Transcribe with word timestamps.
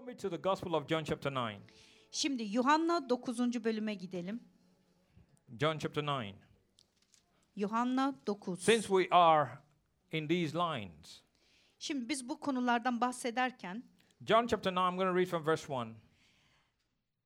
Follow 0.00 0.12
me 0.12 0.16
to 0.16 0.30
the 0.30 0.38
Gospel 0.38 0.74
of 0.74 0.88
John 0.88 1.04
chapter 1.04 1.30
9. 1.30 1.60
Şimdi 2.10 2.42
Yuhanna 2.42 3.08
9. 3.08 3.64
bölüme 3.64 3.94
gidelim. 3.94 4.40
John 5.60 5.78
chapter 5.78 6.06
9. 6.06 6.34
Yuhanna 7.56 8.14
9. 8.26 8.60
Since 8.60 8.88
we 8.88 9.08
are 9.10 9.48
in 10.12 10.28
these 10.28 10.58
lines, 10.58 11.22
Şimdi 11.78 12.08
biz 12.08 12.28
bu 12.28 12.40
konulardan 12.40 13.00
bahsederken 13.00 13.82
John 14.26 14.46
chapter 14.46 14.76
9, 14.76 14.90
I'm 14.90 14.96
going 14.96 15.10
to 15.10 15.16
read 15.16 15.26
from 15.26 15.46
verse 15.46 15.72
1. 15.72 15.94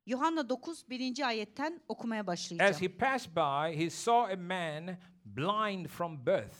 Yuhanna 0.07 0.49
9 0.49 0.85
1. 0.91 1.27
ayetten 1.27 1.81
okumaya 1.89 2.23
As 2.23 2.27
başlayacağım. 2.27 2.83
he 2.83 2.89
passed 2.89 3.37
by, 3.37 3.85
he 3.85 3.91
saw 3.91 4.33
a 4.33 4.37
man 4.37 4.97
blind 5.25 5.87
from 5.87 6.27
birth. 6.27 6.57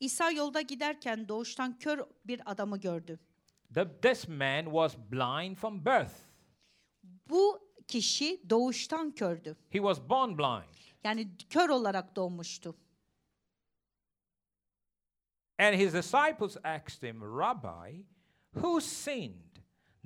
İsa 0.00 0.30
yolda 0.30 0.60
giderken 0.60 1.28
doğuştan 1.28 1.78
kör 1.78 1.98
bir 2.24 2.50
adamı 2.50 2.80
gördü. 2.80 3.18
The, 3.74 3.86
this 4.02 4.28
man 4.28 4.64
was 4.64 4.96
blind 4.96 5.56
from 5.56 5.84
birth. 5.84 6.14
Bu 7.28 7.70
kişi 7.88 8.50
doğuştan 8.50 9.10
kördü. 9.10 9.56
He 9.68 9.78
was 9.78 10.00
born 10.08 10.38
blind. 10.38 10.74
Yani 11.04 11.28
kör 11.50 11.68
olarak 11.68 12.16
doğmuştu. 12.16 12.76
And 15.58 15.74
his 15.74 15.92
disciples 15.92 16.56
asked 16.64 17.02
him, 17.02 17.22
Rabbi, 17.22 18.06
who 18.54 18.80
sinned, 18.80 19.58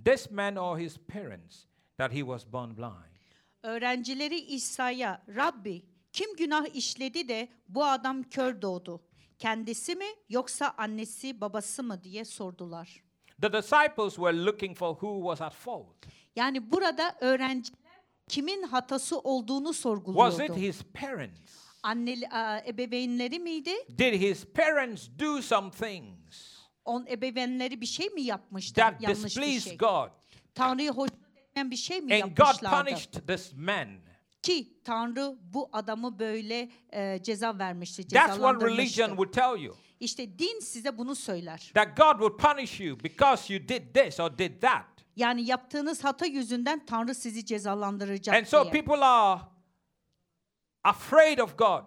this 0.04 0.30
man 0.30 0.56
or 0.56 0.78
his 0.78 0.98
parents, 0.98 1.66
that 1.96 2.12
he 2.12 2.20
was 2.20 2.52
born 2.52 2.76
blind? 2.76 3.14
Öğrencileri 3.62 4.40
İsa'ya, 4.40 5.22
Rabbi 5.28 5.82
kim 6.12 6.36
günah 6.36 6.74
işledi 6.74 7.28
de 7.28 7.48
bu 7.68 7.84
adam 7.84 8.22
kör 8.22 8.62
doğdu? 8.62 9.02
Kendisi 9.38 9.94
mi 9.96 10.06
yoksa 10.28 10.74
annesi 10.78 11.40
babası 11.40 11.82
mı 11.82 12.04
diye 12.04 12.24
sordular. 12.24 13.03
The 13.42 13.52
disciples 13.52 14.14
were 14.14 14.44
looking 14.44 14.76
for 14.76 14.94
who 14.94 15.18
was 15.20 15.40
at 15.40 15.54
fault. 15.54 16.06
Yani 16.36 16.72
burada 16.72 17.16
öğrenciler 17.20 17.78
kimin 18.28 18.62
hatası 18.62 19.18
olduğunu 19.18 19.64
Was 19.66 19.76
it 19.76 19.82
sorguluyordu. 19.82 20.54
his 20.56 20.82
parents? 20.94 21.52
Anneli, 21.82 22.28
a, 22.28 22.58
ebeveynleri 22.66 23.38
miydi? 23.38 23.70
Did 23.98 24.14
his 24.14 24.44
parents 24.46 25.08
do 25.18 25.42
some 25.42 25.70
things 25.70 26.54
On 26.84 27.06
ebeveynleri 27.08 27.80
bir 27.80 27.86
şey 27.86 28.08
mi 28.08 28.22
yapmıştı? 28.22 28.74
that 28.74 29.02
Yanlış 29.02 29.36
bir 29.36 29.60
şey. 29.60 29.76
God? 29.78 30.08
Tanrı'yı 30.54 30.90
hoşnut 30.90 31.18
etmeyen 31.36 31.70
bir 31.70 31.76
şey 31.76 32.00
mi 32.00 32.14
And 32.14 32.36
God 32.36 32.38
yapmışlardı? 32.46 32.84
punished 32.90 33.26
this 33.26 33.52
man. 33.56 33.88
Ki 34.42 34.68
Tanrı 34.84 35.36
bu 35.42 35.68
adamı 35.72 36.18
böyle 36.18 36.68
e, 36.92 37.22
ceza 37.22 37.58
vermişti, 37.58 38.08
That's 38.08 38.34
what 38.34 38.62
religion 38.62 38.86
cezalandırmıştı. 38.86 39.06
would 39.08 39.32
tell 39.32 39.64
you. 39.64 39.76
İşte 40.04 40.38
din 40.38 40.60
size 40.60 40.98
bunu 40.98 41.14
söyler. 41.14 41.70
That 41.74 41.96
God 41.96 42.18
would 42.18 42.36
punish 42.38 42.80
you 42.80 42.98
because 43.04 43.54
you 43.54 43.68
did 43.68 43.94
this 43.94 44.20
or 44.20 44.38
did 44.38 44.60
that. 44.62 44.84
Yani 45.16 45.42
yaptığınız 45.42 46.04
hata 46.04 46.26
yüzünden 46.26 46.86
Tanrı 46.86 47.14
sizi 47.14 47.46
cezalandıracak 47.46 48.36
And 48.36 48.46
so 48.46 48.62
diye. 48.62 48.72
people 48.72 49.04
are 49.04 49.40
afraid 50.84 51.38
of 51.38 51.58
God 51.58 51.84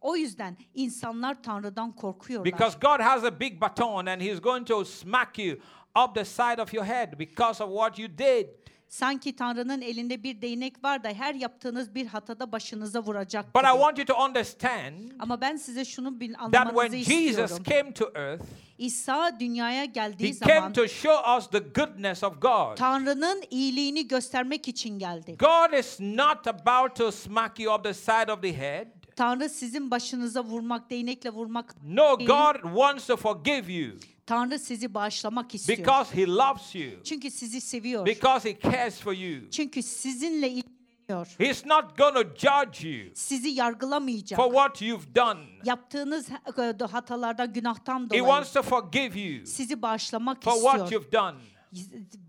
O 0.00 0.16
yüzden 0.16 0.56
insanlar 0.74 1.42
Tanrı'dan 1.42 1.92
korkuyorlar. 1.92 2.44
because 2.52 2.78
God 2.80 3.00
has 3.00 3.24
a 3.24 3.40
big 3.40 3.60
baton 3.60 4.06
and 4.06 4.20
He's 4.22 4.40
going 4.40 4.66
to 4.66 4.84
smack 4.84 5.38
you 5.38 5.56
up 6.04 6.14
the 6.14 6.24
side 6.24 6.62
of 6.62 6.74
your 6.74 6.84
head 6.86 7.18
because 7.18 7.64
of 7.64 7.70
what 7.70 7.98
you 7.98 8.08
did. 8.18 8.46
Sanki 8.90 9.36
Tanrı'nın 9.36 9.80
elinde 9.80 10.22
bir 10.22 10.42
değnek 10.42 10.84
var 10.84 11.04
da 11.04 11.08
her 11.08 11.34
yaptığınız 11.34 11.94
bir 11.94 12.06
hatada 12.06 12.52
başınıza 12.52 13.02
vuracak 13.02 13.54
But 13.54 13.62
I 13.62 13.72
want 13.72 13.98
you 13.98 14.06
to 14.06 14.24
understand 14.24 15.10
Ama 15.18 15.40
ben 15.40 15.56
size 15.56 15.84
şunu 15.84 16.20
bil, 16.20 16.34
that 16.34 16.50
when 16.50 16.62
anlamanızı 16.62 16.96
Jesus 16.96 17.50
istiyorum. 17.50 17.64
came 17.68 17.92
to 17.94 18.04
earth, 18.14 18.44
İsa 18.78 19.40
dünyaya 19.40 19.84
geldiği 19.84 20.28
He 20.28 20.32
zaman 20.32 20.54
came 20.54 20.72
to 20.72 20.88
show 20.88 21.36
us 21.36 21.50
the 21.50 21.58
goodness 21.58 22.24
of 22.24 22.42
God. 22.42 22.76
Tanrı'nın 22.76 23.42
iyiliğini 23.50 24.08
göstermek 24.08 24.68
için 24.68 24.98
geldi. 24.98 25.36
God 25.38 25.78
is 25.78 26.00
not 26.00 26.46
about 26.46 26.96
to 26.96 27.12
smack 27.12 27.60
you 27.60 27.74
up 27.74 27.84
the 27.84 27.94
side 27.94 28.32
of 28.32 28.42
the 28.42 28.58
head. 28.58 28.86
Tanrı 29.16 29.48
sizin 29.48 29.90
başınıza 29.90 30.44
vurmak, 30.44 30.90
değnekle 30.90 31.30
vurmak 31.30 31.74
No, 31.84 32.18
değil. 32.18 32.30
God 32.30 32.62
wants 32.62 33.06
to 33.06 33.16
forgive 33.16 33.72
you 33.72 33.92
Tanrı 34.30 34.58
sizi 34.58 34.94
bağışlamak 34.94 35.54
istiyor. 35.54 35.78
because 35.78 36.16
He 36.22 36.26
loves 36.26 36.74
you, 36.74 37.02
Çünkü 37.04 37.30
sizi 37.30 37.60
seviyor. 37.60 38.06
because 38.06 38.50
He 38.50 38.60
cares 38.60 39.00
for 39.00 39.12
you. 39.12 39.50
Çünkü 39.50 39.82
sizinle 39.82 40.48
ilgileniyor. 40.50 41.26
He's 41.38 41.66
not 41.66 41.98
going 41.98 42.14
to 42.14 42.22
judge 42.24 42.88
you 42.88 43.10
Sizi 43.14 43.48
yargılamayacak. 43.48 44.36
for 44.36 44.50
what 44.52 44.82
you've 44.82 45.14
done. 45.14 45.40
Yaptığınız 45.64 46.28
e, 46.30 46.84
hatalardan, 46.84 47.52
günahtan 47.52 48.04
He 48.04 48.08
dolayı 48.10 48.22
wants 48.22 48.52
to 48.52 48.62
forgive 48.62 49.20
you 49.20 49.46
sizi 49.46 49.82
bağışlamak 49.82 50.42
for 50.44 50.52
what 50.52 50.82
istiyor. 50.82 51.02
you've 51.02 51.12
done. 51.12 51.38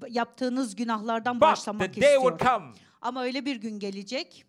Yaptığınız 0.09 0.75
günahlardan 0.75 1.35
But 1.35 1.41
bağışlamak 1.41 1.93
the 1.93 2.01
day 2.01 2.13
istiyor. 2.15 2.31
will 2.39 2.47
come 2.47 2.65
Ama 3.01 3.23
öyle 3.23 3.45
bir 3.45 3.55
gün 3.55 3.79
gelecek, 3.79 4.45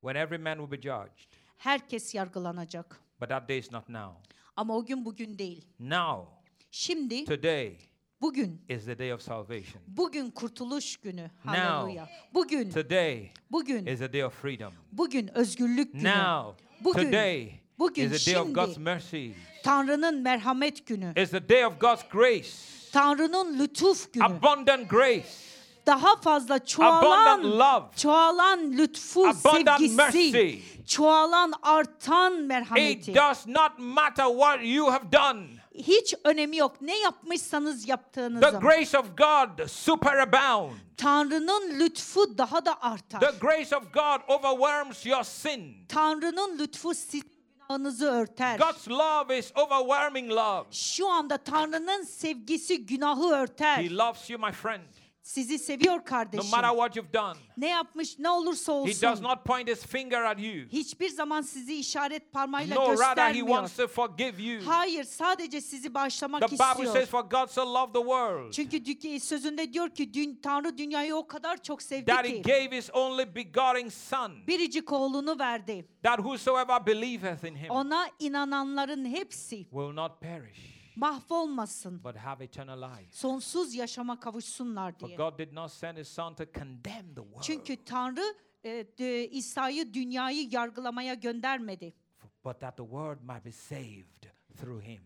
when 0.00 0.14
every 0.16 0.38
man 0.42 0.58
will 0.58 0.70
be 0.70 0.76
judged. 0.76 1.28
herkes 1.56 2.14
yargılanacak. 2.14 3.00
But 3.20 3.28
that 3.28 3.48
day 3.48 3.58
is 3.58 3.72
not 3.72 3.88
now. 3.88 4.32
Ama 4.56 4.76
o 4.76 4.84
gün 4.86 5.04
bugün 5.04 5.38
değil. 5.38 5.66
Now, 5.80 6.41
Şimdi, 6.82 7.24
today 7.24 7.76
bugün, 8.20 8.60
is 8.68 8.84
the 8.84 8.98
day 8.98 9.12
of 9.12 9.22
salvation. 9.22 9.82
bugün 9.86 10.30
kurtuluş 10.30 10.96
günü. 10.96 11.30
Haleluya. 11.44 12.08
Bugün, 12.34 12.70
Today 12.70 13.30
bugün, 13.50 13.86
is 13.86 13.98
the 13.98 14.12
day 14.12 14.24
of 14.24 14.34
freedom. 14.42 14.72
bugün 14.92 15.28
özgürlük 15.38 15.92
günü. 15.92 16.04
Now, 16.04 16.64
Bugün, 16.80 17.04
today 17.04 17.52
bugün, 17.78 18.10
is 18.10 18.24
the 18.24 18.34
day 18.34 18.40
of. 18.42 18.54
God's 18.54 18.78
mercy. 18.78 19.30
Tanrı'nın 19.64 20.20
merhamet 20.22 20.86
günü. 20.86 21.12
It's 21.16 21.30
the 21.30 21.48
day 21.48 21.66
of 21.66 21.80
God's 21.80 22.02
grace. 22.12 22.48
Tanrı'nın 22.92 23.58
lütuf 23.58 24.12
günü. 24.12 24.24
Abundant 24.24 24.90
grace. 24.90 25.24
Daha 25.86 26.16
fazla 26.16 26.64
çoğalan, 26.66 27.44
love. 27.58 27.96
çoğalan 27.96 28.72
lütfu, 28.72 29.20
Abundant 29.28 29.78
sevgisi, 29.80 29.96
mercy. 29.96 30.58
çoğalan, 30.86 31.52
artan 31.62 32.34
It 32.34 32.48
merhameti. 32.48 33.14
does 33.14 33.46
not 33.46 33.78
matter 33.78 34.26
what 34.26 34.58
you 34.64 34.92
have 34.92 35.12
done. 35.12 35.46
Hiç 35.74 36.14
önemi 36.24 36.56
yok. 36.56 36.76
Ne 36.80 36.98
yapmışsanız 36.98 37.84
The 37.84 37.90
yaptığınızın. 37.90 38.60
grace 38.60 38.98
of 38.98 39.06
God 39.18 39.66
superabound. 39.68 40.72
Tanrı'nın 40.96 41.80
lütfu 41.80 42.38
daha 42.38 42.64
da 42.64 42.82
artar. 42.82 43.20
The 43.20 43.38
grace 43.40 43.76
of 43.76 43.82
God 43.94 44.20
overwhelms 44.28 45.06
your 45.06 45.22
sin. 45.24 45.86
Tanrı'nın 45.88 46.58
lütfu 46.58 46.94
sizin 46.94 47.32
günahınızı 47.68 48.06
örter. 48.10 48.58
God's 48.58 48.88
love 48.88 49.38
is 49.38 49.52
overwhelming 49.56 50.30
love. 50.32 50.64
Şu 50.70 51.08
anda 51.08 51.36
Tanrı'nın 51.36 52.02
sevgisi 52.02 52.86
günahı 52.86 53.28
örter. 53.30 53.76
He 53.76 53.90
loves 53.96 54.30
you, 54.30 54.46
my 54.46 54.52
friend, 54.52 54.82
Sizi 55.22 55.58
seviyor 55.58 55.96
no 55.98 56.04
kardeşim. 56.04 56.50
matter 56.50 56.70
what 56.70 56.96
you've 56.96 57.12
done. 57.12 57.38
Ne 57.56 57.68
yapmış 57.68 58.18
ne 58.18 58.30
olursa 58.30 58.72
He 58.72 58.86
does 58.86 59.04
olsun. 59.04 59.22
not 59.24 59.44
point 59.44 59.68
his 59.70 59.86
finger 59.86 60.22
at 60.22 60.38
you. 60.40 60.68
Hiçbir 60.72 61.08
zaman 61.08 61.40
sizi 61.40 61.74
işaret 61.74 62.32
parmağıyla 62.32 62.74
No, 62.74 62.80
rather, 62.82 62.92
he 62.92 63.04
göstermiyor. 63.06 63.46
wants 63.46 63.76
to 63.76 63.88
forgive 63.88 64.42
you. 64.42 64.62
Hayır 64.66 65.04
sadece 65.04 65.60
sizi 65.60 65.94
bağışlamak 65.94 66.40
The 66.40 66.46
Bible 66.54 66.64
istiyor. 66.70 66.92
says, 66.92 67.08
For 67.08 67.22
God 67.22 67.48
so 67.48 67.74
loved 67.74 67.92
the 67.94 68.00
world 68.00 68.52
Çünkü 68.52 69.20
sözünde 69.20 69.72
diyor 69.72 69.90
ki 69.90 70.14
dün, 70.14 70.40
Tanrı 70.42 70.78
dünyayı 70.78 71.16
o 71.16 71.26
kadar 71.26 71.62
çok 71.62 71.82
sevdi 71.82 72.04
that 72.06 72.24
he 72.24 72.32
ki 72.32 72.42
gave 72.42 72.76
his 72.76 72.90
only 72.94 73.34
begotten 73.34 73.88
Son, 73.88 74.46
biricik 74.46 74.92
oğlunu 74.92 75.38
verdi. 75.38 75.88
that 76.02 76.16
whosoever 76.16 76.86
believeth 76.86 77.44
in 77.44 77.54
him 77.56 77.70
Ona 77.70 78.06
inananların 78.18 79.04
hepsi 79.04 79.56
will 79.56 79.92
not 79.94 80.20
perish, 80.20 80.81
mahvolmasın. 80.96 82.04
but 82.04 82.16
have 82.16 82.44
eternal 82.44 82.82
life. 82.98 83.12
Sonsuz 83.12 83.74
yaşama 83.74 84.20
kavuşsunlar 84.20 84.92
For 84.98 85.06
diye. 85.08 85.16
God 85.16 85.38
did 85.38 85.52
not 85.52 85.72
send 85.72 85.98
his 85.98 86.08
Son 86.08 86.34
to 86.34 86.44
condemn 86.44 87.14
the 87.14 87.22
world, 87.22 87.42
Çünkü 87.42 87.84
Tanrı 87.84 88.34
e, 88.64 89.28
İsa'yı 89.30 89.94
dünyayı 89.94 90.48
yargılamaya 90.50 91.14
göndermedi. 91.14 91.94
but 92.44 92.60
that 92.60 92.76
the 92.76 92.82
world 92.82 93.20
might 93.20 93.44
be 93.44 93.52
saved 93.52 94.22
through 94.56 94.82
him. 94.82 95.02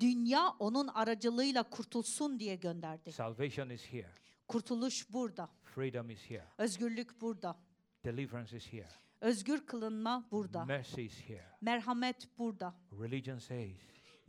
Dünya 0.00 0.48
onun 0.58 0.88
aracılığıyla 0.88 1.62
kurtulsun 1.62 2.38
diye 2.40 2.56
gönderdi. 2.56 3.12
Salvation 3.12 3.70
is 3.70 3.84
here, 3.86 4.10
Kurtuluş 4.48 5.12
burada. 5.12 5.48
freedom 5.62 6.10
is 6.10 6.30
here, 6.30 6.44
Özgürlük 6.58 7.20
burada. 7.20 7.56
deliverance 8.04 8.56
is 8.56 8.72
here, 8.72 8.88
Özgür 9.20 9.66
kılınma 9.66 10.28
burada. 10.30 10.64
mercy 10.64 11.04
is 11.06 11.20
here. 11.20 11.46
Merhamet 11.60 12.38
burada. 12.38 12.74
Religion 13.00 13.38
says, 13.38 13.76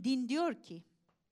Din 0.04 0.30
diyor 0.30 0.62
ki 0.62 0.84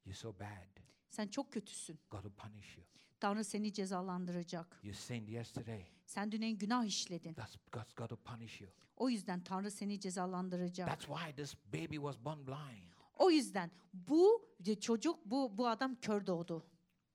You're 0.06 0.18
so 0.18 0.34
bad, 0.40 0.80
sen 1.10 1.28
çok 1.28 1.54
kötüsün. 1.54 2.00
God 2.10 2.22
will 2.24 2.36
punish 2.36 2.78
you. 2.78 2.86
Tanrı 3.20 3.44
seni 3.44 3.74
cezalandıracak. 3.74 4.80
You 4.84 4.94
sinned 4.94 5.28
yesterday, 5.28 5.86
Sen 6.06 6.32
dün 6.32 6.42
en 6.42 6.58
günah 6.58 6.86
işledin. 6.86 7.34
that's 7.34 7.56
God's 7.72 7.94
got 7.94 8.10
to 8.10 8.18
punish 8.18 8.62
you. 8.62 8.72
O 8.98 9.10
yüzden 9.10 9.44
Tanrı 9.44 9.72
seni 9.72 10.00
cezalandıracak. 10.00 10.88
That's 10.88 11.06
why 11.06 11.36
this 11.36 11.56
baby 11.74 11.96
was 11.96 12.26
born 12.26 12.48
blind. 12.48 12.92
O 13.18 13.32
yüzden 13.32 13.72
bu 13.94 14.50
çocuk 14.80 15.26
bu 15.26 15.58
bu 15.58 15.68
adam 15.68 15.96
kör 15.96 16.26
doğdu. 16.28 16.66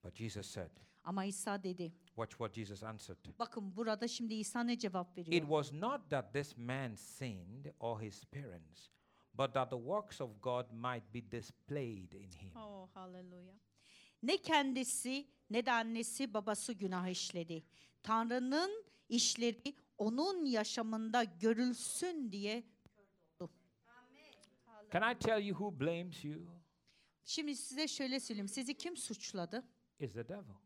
But 0.04 0.14
Jesus 0.16 0.46
said, 0.46 0.70
Ama 1.04 1.24
İsa 1.24 1.62
dedi. 1.62 1.92
Watch 2.06 2.30
what 2.30 2.54
Jesus 2.54 2.82
answered. 2.82 3.18
Bakın 3.38 3.76
burada 3.76 4.08
şimdi 4.08 4.34
İsa 4.34 4.60
ne 4.64 4.78
cevap 4.78 5.18
It 5.18 5.28
veriyor? 5.28 5.42
was 5.48 5.72
not 5.72 6.10
that 6.10 6.32
this 6.32 6.56
man 6.56 6.94
sinned 6.94 7.66
or 7.80 8.00
his 8.02 8.24
parents, 8.24 8.88
but 9.38 9.54
that 9.54 9.70
the 9.70 9.76
works 9.76 10.20
of 10.20 10.30
God 10.42 10.66
might 10.72 11.14
be 11.14 11.30
displayed 11.30 12.12
in 12.12 12.32
him. 12.32 12.56
Oh 12.56 12.88
haleluya. 12.94 13.54
Ne 14.22 14.36
kendisi 14.36 15.26
ne 15.50 15.66
de 15.66 15.72
annesi 15.72 16.34
babası 16.34 16.72
günah 16.72 17.08
işledi. 17.08 17.64
Tanrı'nın 18.02 18.84
işleri 19.08 19.76
onun 19.98 20.44
yaşamında 20.44 21.24
görülsün 21.24 22.32
diye. 22.32 22.64
Can 24.92 25.12
I 25.12 25.18
tell 25.18 25.42
you 25.42 25.58
who 25.58 25.80
blames 25.80 26.24
you? 26.24 26.40
Şimdi 27.24 27.56
size 27.56 27.88
şöyle 27.88 28.20
söyleyeyim. 28.20 28.48
Sizi 28.48 28.74
kim 28.74 28.96
suçladı? 28.96 29.64
It's 29.98 30.14
the 30.14 30.28
devil. 30.28 30.65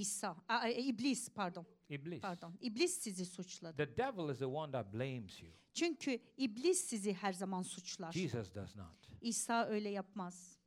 İsa, 0.00 0.36
e, 0.64 0.82
iblis 0.82 1.28
pardon. 1.30 1.66
Iblis. 1.88 2.20
Pardon. 2.20 2.54
İblis 2.60 2.98
sizi 2.98 3.26
suçladı. 3.26 3.76
The 3.76 3.96
devil 3.96 4.32
is 4.32 4.38
the 4.38 4.46
one 4.46 4.72
that 4.72 4.92
blames 4.94 5.42
you. 5.42 5.52
Çünkü 5.74 6.18
iblis 6.36 6.80
sizi 6.80 7.14
her 7.14 7.32
zaman 7.32 7.62
suçlar. 7.62 8.12
Jesus 8.12 8.54
does 8.54 8.76
not. 8.76 9.10
İsa 9.20 9.64
öyle 9.66 9.88
yapmaz. 9.88 10.58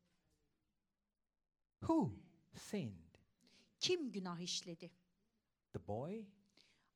Who 1.79 2.11
sinned? 2.55 3.15
Kim 3.79 4.11
günah 4.11 4.39
işledi? 4.39 4.91
The 5.73 5.87
boy? 5.87 6.25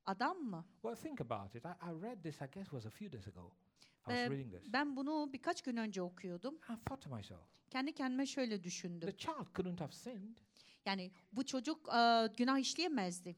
Adam 0.06 0.38
mı? 0.38 0.64
Well, 0.82 0.96
think 0.96 1.20
about 1.20 1.54
it. 1.54 1.64
I, 1.64 1.68
I 1.68 2.02
read 2.02 2.22
this, 2.22 2.42
I 2.42 2.46
guess, 2.54 2.64
was 2.70 2.86
a 2.86 2.90
few 2.90 3.12
days 3.12 3.28
ago. 3.28 3.52
I 3.86 4.06
was 4.06 4.16
Ee, 4.16 4.30
reading 4.30 4.52
this. 4.54 4.72
ben 4.72 4.96
bunu 4.96 5.30
birkaç 5.32 5.62
gün 5.62 5.76
önce 5.76 6.02
okuyordum. 6.02 6.54
I 6.54 6.76
thought 6.86 7.02
to 7.02 7.16
myself, 7.16 7.40
Kendi 7.70 7.92
kendime 7.94 8.26
şöyle 8.26 8.64
düşündüm. 8.64 9.10
the 9.10 9.16
child 9.16 9.46
couldn't 9.54 9.80
have 9.80 9.92
sinned. 9.92 10.36
Yani 10.86 11.12
bu 11.32 11.46
çocuk 11.46 11.88
e, 11.88 12.28
günah 12.36 12.58
işleyemezdi. 12.58 13.36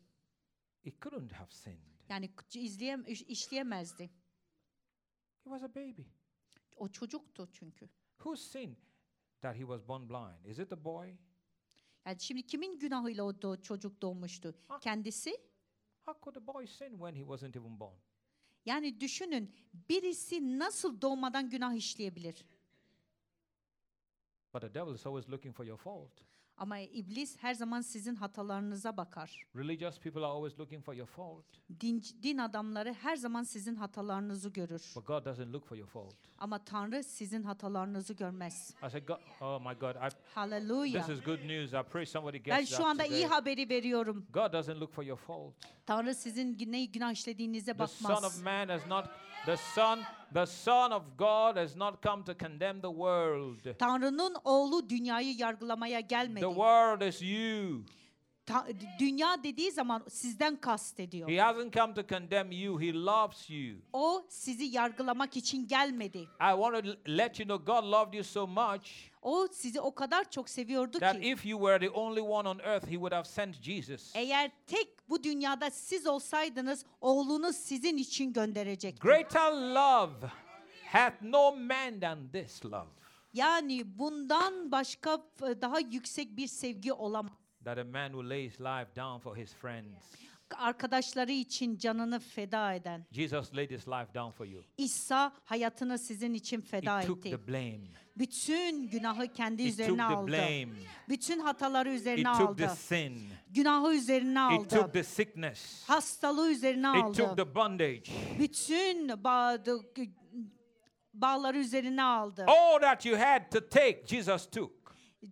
He 0.82 0.92
couldn't 1.02 1.32
have 1.32 1.50
sinned. 1.50 1.86
Yani 2.08 2.30
izleyem 2.54 3.04
iş- 3.06 3.22
işleyemezdi. 3.22 4.04
He 5.44 5.50
was 5.50 5.62
a 5.62 5.68
baby. 5.74 6.02
O 6.76 6.88
çocuktu 6.88 7.48
çünkü. 7.52 7.88
Who 8.16 8.36
sinned 8.36 8.76
that 9.40 9.54
he 9.56 9.60
was 9.60 9.88
born 9.88 10.08
blind? 10.08 10.44
Is 10.44 10.58
it 10.58 10.70
the 10.70 10.84
boy? 10.84 11.16
Yani 12.06 12.20
şimdi 12.20 12.46
kimin 12.46 12.78
günahıyla 12.78 13.24
o 13.24 13.30
do- 13.30 13.62
çocuk 13.62 14.02
doğmuştu? 14.02 14.54
Ha. 14.68 14.78
Kendisi? 14.80 15.30
How 16.04 16.20
could 16.24 16.34
the 16.34 16.46
boy 16.46 16.66
sin 16.66 16.90
when 16.90 17.14
he 17.14 17.20
wasn't 17.20 17.56
even 17.56 17.80
born? 17.80 17.96
Yani 18.64 19.00
düşünün 19.00 19.54
birisi 19.88 20.58
nasıl 20.58 21.00
doğmadan 21.00 21.50
günah 21.50 21.74
işleyebilir? 21.74 22.46
But 24.54 24.62
the 24.62 24.74
devil 24.74 24.94
is 24.94 25.06
always 25.06 25.28
looking 25.28 25.54
for 25.56 25.64
your 25.64 25.78
fault. 25.78 26.12
Ama 26.58 26.78
iblis 26.78 27.36
her 27.38 27.54
zaman 27.54 27.80
sizin 27.80 28.14
hatalarınıza 28.14 28.96
bakar. 28.96 29.46
Religious 29.56 30.00
people 30.00 30.20
are 30.20 30.32
always 30.32 30.58
looking 30.60 30.84
for 30.84 30.94
your 30.94 31.08
fault. 31.08 31.44
Din, 31.80 32.02
din 32.22 32.38
adamları 32.38 32.92
her 32.92 33.16
zaman 33.16 33.42
sizin 33.42 33.74
hatalarınızı 33.74 34.48
görür. 34.48 34.92
But 34.96 35.06
God 35.06 35.24
doesn't 35.24 35.52
look 35.52 35.66
for 35.66 35.76
your 35.76 35.88
fault. 35.88 36.14
Ama 36.38 36.58
Tanrı 36.64 37.02
sizin 37.04 37.42
hatalarınızı 37.42 38.14
görmez. 38.14 38.74
I 38.86 38.90
said, 38.90 39.06
God, 39.08 39.16
oh 39.40 39.60
my 39.60 39.74
God, 39.80 39.94
I, 39.94 40.08
Hallelujah. 40.34 41.06
this 41.06 41.18
is 41.18 41.24
good 41.24 41.40
news. 41.44 41.72
I 41.74 41.82
pray 41.92 42.06
somebody 42.06 42.36
Ben 42.46 42.58
gets 42.60 42.70
şu 42.70 42.76
that 42.76 42.86
anda 42.86 43.04
iyi 43.04 43.08
today. 43.22 43.24
haberi 43.38 43.68
veriyorum. 43.68 44.26
God 44.32 44.52
doesn't 44.52 44.80
look 44.80 44.92
for 44.94 45.02
your 45.04 45.18
fault. 45.18 45.54
Tanrı 45.86 46.14
sizin 46.14 46.58
ne 46.66 46.84
günah 46.84 47.12
işlediğinize 47.12 47.74
The 47.76 47.86
Son 47.86 48.10
bakmaz. 48.10 48.24
of 48.38 48.44
Man 48.44 48.68
has 48.68 48.86
not, 48.86 49.04
the 49.46 49.56
Son, 49.56 49.98
the 50.34 50.46
Son 50.46 50.90
of 50.90 51.02
God 51.18 51.56
has 51.56 51.76
not 51.76 52.02
come 52.02 52.24
to 52.24 52.34
condemn 52.38 52.80
the 52.80 52.88
world. 52.88 53.78
Tanrı'nın 53.78 54.36
oğlu 54.44 54.88
dünyayı 54.88 55.36
yargılamaya 55.36 56.00
gelmedi. 56.00 56.40
The 56.40 56.48
world 56.54 57.00
is 57.00 57.22
you. 57.22 57.80
Ta- 58.46 58.66
dünya 58.98 59.42
dediği 59.42 59.72
zaman 59.72 60.04
sizden 60.10 60.56
kastediyor. 60.56 61.28
He 61.30 61.40
hasn't 61.40 61.74
come 61.74 61.94
to 61.94 62.02
condemn 62.08 62.50
you. 62.52 62.80
He 62.80 62.92
loves 62.94 63.50
you. 63.50 63.76
O 63.92 64.24
sizi 64.28 64.64
yargılamak 64.64 65.36
için 65.36 65.66
gelmedi. 65.68 66.18
I 66.18 66.28
want 66.56 66.84
to 66.84 66.92
let 67.08 67.40
you 67.40 67.48
know 67.48 67.64
God 67.74 67.84
loved 67.92 68.14
you 68.14 68.24
so 68.24 68.46
much 68.46 68.90
O 69.22 69.48
sizi 69.52 69.80
o 69.80 69.94
kadar 69.94 70.30
çok 70.30 70.48
seviyordu 70.50 70.98
that 70.98 71.20
ki 71.20 71.28
if 71.28 71.46
you 71.46 71.58
were 71.60 71.78
the 71.88 71.90
only 71.90 72.20
one 72.20 72.48
on 72.48 72.58
earth, 72.58 72.86
He 72.86 72.90
would 72.92 73.12
have 73.12 73.24
sent 73.24 73.62
Jesus. 73.62 74.12
eğer 74.16 74.50
tek 74.66 75.08
bu 75.08 75.24
dünyada 75.24 75.70
siz 75.70 76.06
olsaydınız 76.06 76.84
oğlunu 77.00 77.52
sizin 77.52 77.96
için 77.96 78.32
gönderecekti. 78.32 79.00
Greater 79.02 79.52
love 79.52 80.12
hath 80.92 81.22
no 81.22 81.56
man 81.56 82.00
than 82.00 82.28
this 82.32 82.64
love, 82.64 82.86
Yani 83.34 83.98
bundan 83.98 84.72
başka 84.72 85.18
f- 85.40 85.60
daha 85.60 85.78
yüksek 85.80 86.36
bir 86.36 86.46
sevgi 86.46 86.92
olamaz. 86.92 87.32
That 87.66 87.78
a 87.78 87.84
man 87.84 88.12
will 88.12 88.28
lay 88.30 88.44
his 88.48 88.60
life 88.60 88.94
down 88.96 89.18
for 89.18 89.36
his 89.36 89.54
friends. 89.54 89.98
Arkadaşları 90.56 91.32
için 91.32 91.78
canını 91.78 92.20
feda 92.20 92.74
eden. 92.74 93.06
Jesus 93.12 93.54
laid 93.54 93.70
his 93.70 93.88
life 93.88 94.14
down 94.14 94.30
for 94.30 94.46
you. 94.46 94.62
İsa 94.78 95.32
hayatını 95.44 95.98
sizin 95.98 96.34
için 96.34 96.60
feda 96.60 97.00
He 97.00 97.06
took 97.06 97.18
etti. 97.26 97.30
the 97.30 97.48
blame. 97.48 97.80
Bütün 98.16 98.88
günahı 98.88 99.32
kendi 99.32 99.62
He 99.64 99.66
took 99.68 99.72
üzerine 99.74 99.96
the 99.96 100.02
aldı. 100.02 100.26
blame. 100.28 100.68
Bütün 101.08 101.40
hataları 101.40 101.88
He 101.88 101.94
üzerine 101.94 102.32
took 102.38 102.58
the 102.58 102.68
aldı. 102.68 102.76
sin. 102.76 103.18
Günahı 103.50 103.94
üzerine 103.94 104.38
He 104.38 104.42
aldı. 104.42 104.68
took 104.68 104.92
the 104.92 105.02
sickness. 105.04 105.88
Hastalığı 105.88 106.50
üzerine 106.50 106.88
He 106.88 107.00
took 107.12 107.20
aldı. 107.20 107.36
the 107.44 107.54
bondage. 107.54 108.02
Bütün 108.38 109.24
bağ, 109.24 109.58
bağları 111.14 111.58
üzerine 111.58 112.02
aldı. 112.02 112.44
All 112.48 112.80
that 112.80 113.06
you 113.06 113.18
had 113.20 113.50
to 113.50 113.68
take, 113.68 114.02
Jesus 114.06 114.50
took. 114.50 114.72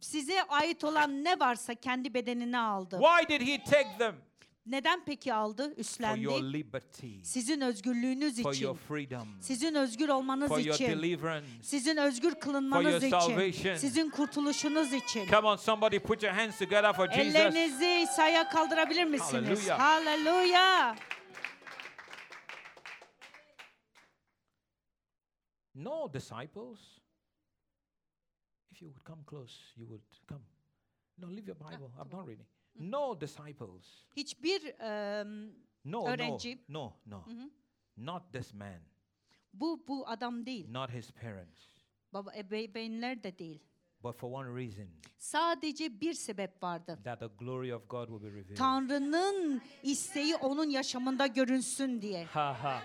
Size 0.01 0.43
ait 0.43 0.85
olan 0.85 1.25
ne 1.25 1.41
varsa 1.41 1.75
kendi 1.75 2.15
bedenine 2.15 2.59
aldı. 2.59 3.01
Why 3.03 3.29
did 3.41 3.47
he 3.49 3.65
take 3.65 3.99
them? 3.99 4.15
Neden 4.67 5.05
peki 5.05 5.35
aldı, 5.35 5.63
For 5.63 5.69
your 5.69 5.79
üstlendi? 5.79 6.53
liberty, 6.53 7.21
Sizin 7.23 7.61
özgürlüğünüz 7.61 8.43
for 8.43 8.55
your 8.55 8.75
için, 8.77 8.87
freedom, 8.89 9.29
sizin 9.41 9.75
özgür 9.75 10.09
olmanız 10.09 10.49
for 10.49 10.59
your 10.59 10.75
için, 10.75 10.87
deliverance. 10.89 11.47
sizin 11.63 11.97
özgür 11.97 12.35
kılınmanız 12.35 12.85
your 12.93 12.97
için, 12.97 13.11
salvation. 13.11 13.77
sizin 13.77 14.11
kurtuluşunuz 14.11 14.93
için. 14.93 15.27
Come 15.31 15.49
on, 15.49 15.57
somebody 15.57 15.99
put 15.99 16.23
your 16.23 16.33
hands 16.33 16.59
together 16.59 16.93
for 16.93 17.09
Jesus. 17.11 17.35
Ellerinizi 17.35 17.87
İsa'ya 18.11 18.49
kaldırabilir 18.49 19.05
misiniz? 19.05 19.69
Hallelujah. 19.69 19.79
Hallelujah. 19.79 20.97
No 25.75 26.13
disciples. 26.13 26.79
You 28.85 28.91
would 28.91 29.05
come 29.05 29.25
close, 29.25 29.73
you 29.77 29.87
would 29.89 30.03
come. 30.29 30.43
No, 31.19 31.29
leave 31.29 31.47
your 31.47 31.57
Bible. 31.57 31.91
I'm 31.99 32.09
not 32.13 32.27
reading. 32.29 32.47
No 32.75 33.21
disciples. 33.21 34.05
Hiçbir 34.17 34.75
em, 34.81 35.53
No, 35.85 36.07
Öğrenci. 36.09 36.59
no, 36.69 36.93
no, 37.07 37.25
no. 37.27 37.51
Not 37.97 38.33
this 38.33 38.55
man. 38.55 38.81
bu 39.53 39.85
bu 39.89 40.09
adam 40.09 40.47
değil. 40.47 40.67
Not 40.71 40.91
his 40.91 41.11
parents. 41.13 41.61
Baba 42.13 42.33
ebeveynler 42.37 43.23
de 43.23 43.39
değil. 43.39 43.61
But 44.03 44.17
for 44.19 44.31
one 44.31 44.49
reason, 44.65 44.87
Sadece 45.19 46.01
bir 46.01 46.13
sebep 46.15 46.63
vardı. 46.63 46.99
that 47.05 47.21
the 47.21 47.27
glory 47.39 47.75
of 47.75 47.89
God 47.89 48.09
will 48.09 48.23
be 48.23 48.31
revealed. 48.31 48.57
Tanrı'nın 48.57 49.63
isteği 49.83 50.37
onun 50.37 50.71
yaşamında 50.71 51.27
görünsün 51.27 52.03
diye. 52.03 52.25
Ha 52.25 52.63
ha. 52.63 52.83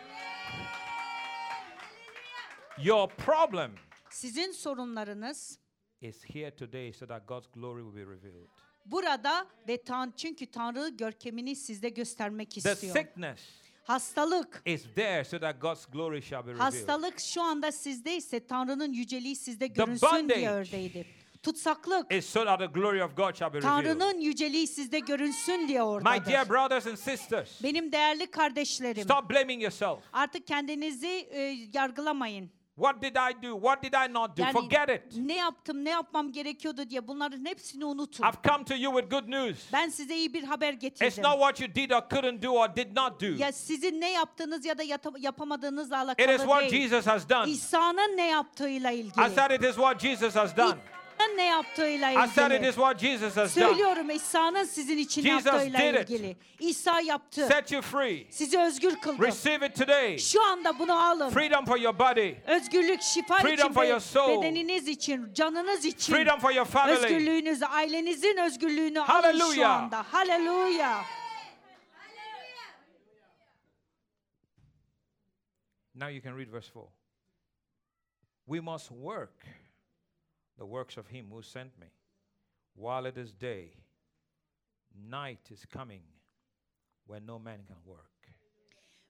Your 2.84 3.10
problem 3.10 3.72
Sizin 4.10 4.52
sorunlarınız 4.52 5.60
is 6.02 6.24
here 6.36 6.52
today 6.52 6.94
so 6.94 7.08
that 7.08 7.28
God's 7.28 7.48
glory 7.54 7.82
will 7.84 7.96
be 7.96 8.02
revealed. 8.12 8.48
burada 8.86 9.48
ve 9.68 9.84
tan 9.84 10.14
çünkü 10.18 10.46
Tanrı 10.46 10.90
görkemini 10.90 11.56
sizde 11.56 11.90
göstermek 11.90 12.52
The 12.52 12.58
istiyor. 12.72 12.96
sickness 12.96 13.40
Hastalık 13.84 14.62
is 14.66 14.84
there 14.96 15.24
so 15.26 15.40
that 15.40 15.62
God's 15.62 15.86
glory 15.92 16.22
shall 16.22 16.42
be 16.48 16.52
revealed. 16.52 16.62
Hastalık 16.62 17.20
şu 17.20 17.42
anda 17.42 17.72
sizde 17.72 18.16
ise 18.18 18.48
Tanrı'nın 18.48 18.94
yüceliği 18.94 19.36
sizde 19.36 19.68
The 19.68 19.74
görünsün 19.74 20.10
bondage 20.10 20.36
diye 20.36 20.52
oradaydı. 20.52 21.06
Tutsaklık 21.44 22.14
Is 22.14 22.26
so 22.26 22.46
that 22.46 22.60
the 22.60 22.66
glory 22.66 23.04
of 23.04 23.18
God 23.18 23.36
shall 23.36 23.54
be 23.54 23.58
revealed. 23.58 23.86
Tanrı'nın 23.86 24.20
yüceliği 24.20 24.68
sizde 24.68 25.00
görünsün 25.00 25.68
diye 25.68 25.80
My 25.80 25.84
oradadır. 25.86 26.26
dear 26.26 26.50
brothers 26.50 26.88
and 26.88 26.96
sisters, 26.98 27.64
Benim 27.64 27.92
değerli 27.92 28.32
kardeşlerim 28.32 29.04
stop 29.04 29.30
blaming 29.32 29.62
yourself. 29.64 30.00
artık 30.14 30.48
kendinizi 30.48 31.08
e, 31.30 31.40
yargılamayın. 31.74 32.52
What 32.80 33.02
did 33.02 33.16
I 33.16 33.42
do? 33.44 33.54
What 33.54 33.84
did 33.84 33.94
I 33.94 34.14
not 34.14 34.38
do? 34.38 34.42
Yani 34.42 34.52
Forget 34.54 34.90
it. 34.90 35.02
ne 35.18 35.36
yaptım, 35.36 35.86
ne 35.86 35.90
yapmam 35.90 36.32
gerekiyordu 36.32 36.90
diye 36.90 37.08
bunların 37.08 37.46
hepsini 37.46 37.86
unutun. 37.86 38.24
I've 38.28 38.50
come 38.50 38.64
to 38.66 38.76
you 38.76 38.94
with 39.00 39.12
good 39.12 39.28
news. 39.30 39.74
Ben 39.74 39.90
size 39.90 40.16
iyi 40.18 40.34
bir 40.34 40.44
haber 40.44 40.74
It's 40.74 40.82
getirdim. 40.82 41.24
not 41.24 41.34
what 41.34 41.62
you 41.62 41.76
did 41.76 41.92
or 41.92 42.02
couldn't 42.10 42.44
do 42.44 42.50
or 42.52 42.76
did 42.76 42.96
not 42.98 43.22
do. 43.22 43.26
Ya 43.26 43.52
sizin 43.52 44.02
ne 44.02 44.12
yaptığınız 44.12 44.66
ya 44.66 44.78
da 44.78 44.84
yata- 44.84 45.20
yapamadığınızla 45.20 45.96
It 46.02 46.04
alakalı 46.20 46.32
is 46.36 46.42
what 46.42 46.62
değil. 46.72 46.72
Jesus 46.90 47.08
has 47.08 47.30
done. 47.30 47.52
İsa'nın 47.52 48.18
ne 48.18 48.28
yaptığıyla 48.28 48.92
ilgili. 48.92 49.26
I 49.28 49.30
said 49.36 49.52
it 49.52 49.64
is 49.64 49.76
what 49.76 50.00
Jesus 50.02 50.36
has 50.36 50.58
done. 50.58 50.66
İsa'nın 50.68 50.82
ne 51.36 51.46
yaptığıyla 51.46 52.12
I 52.12 52.28
said 52.30 52.52
it 52.52 52.58
ilgili. 52.58 52.70
is 52.70 52.76
what 52.76 53.00
Jesus 53.00 53.38
has 53.38 53.56
done. 53.58 53.66
Söylüyorum 53.66 54.10
İsa'nın 54.10 54.64
sizin 54.64 54.98
için 54.98 55.22
Jesus 55.22 55.46
yaptığıyla 55.46 56.02
it. 56.02 56.10
ilgili. 56.10 56.38
İsa 56.60 57.00
yaptı. 57.02 57.48
Set 57.48 57.72
you 57.72 57.82
free. 57.82 58.28
Sizi 58.32 58.60
özgür 58.60 58.96
kıldı. 58.96 59.24
Receive 59.28 59.68
it 59.68 59.76
today. 59.76 60.18
Şu 60.18 60.44
anda 60.44 60.80
bunu 60.80 61.10
alın. 61.10 61.30
Freedom 61.30 61.66
for 61.66 61.78
your 61.78 62.00
body. 62.00 62.34
Özgürlük, 62.48 63.02
şifa 63.02 63.38
Freedom 63.38 63.72
için, 63.72 63.74
for 63.74 64.00
soul. 64.00 64.42
bedeniniz 64.42 64.88
için, 64.88 65.34
canınız 65.34 65.86
için. 65.86 66.14
Freedom 66.14 66.40
for 66.40 66.52
your 66.52 66.66
family. 66.66 66.96
Özgürlüğünüzü, 66.98 67.66
ailenizin 67.66 68.38
özgürlüğünü 68.38 69.02
alın 69.02 69.08
şu 69.08 69.14
Hallelujah. 69.14 69.84
anda. 69.84 70.06
Hallelujah. 70.12 71.04
Now 75.96 76.14
you 76.14 76.22
can 76.22 76.38
read 76.38 76.52
verse 76.52 76.70
4. 76.76 76.90
We 78.48 78.60
must 78.60 78.90
work 78.90 79.46
the 80.60 80.66
works 80.66 80.98
of 80.98 81.08
him 81.12 81.26
who 81.32 81.42
sent 81.44 81.78
me 81.78 81.88
while 82.76 83.10
it 83.10 83.18
is 83.18 83.34
day. 83.42 83.74
night 84.96 85.52
is 85.52 85.66
coming 85.66 86.04
when 87.08 87.26
no 87.26 87.40
man 87.40 87.66
can 87.68 87.78
work. 87.86 88.10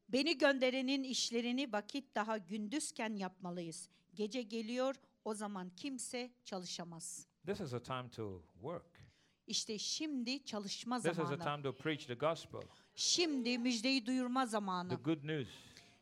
Beni 0.09 0.37
gönderenin 0.37 1.03
işlerini 1.03 1.71
vakit 1.71 2.15
daha 2.15 2.37
gündüzken 2.37 3.15
yapmalıyız. 3.15 3.89
Gece 4.15 4.41
geliyor, 4.41 4.95
o 5.25 5.33
zaman 5.33 5.69
kimse 5.75 6.31
çalışamaz. 6.45 7.27
This 7.45 7.59
is 7.59 7.73
a 7.73 7.83
time 7.83 8.09
to 8.09 8.43
work. 8.53 8.99
İşte 9.47 9.77
şimdi 9.79 10.45
çalışma 10.45 11.01
This 11.01 11.11
is 11.11 11.19
a 11.19 11.25
zamanı. 11.25 11.43
time 11.43 11.63
to 11.63 11.77
preach 11.77 12.05
the 12.07 12.13
gospel, 12.13 12.61
Şimdi 12.95 13.57
müjdeyi 13.57 14.05
duyurma 14.05 14.43
the 14.43 14.49
zamanı. 14.49 14.95
good 14.95 15.23
news. 15.23 15.49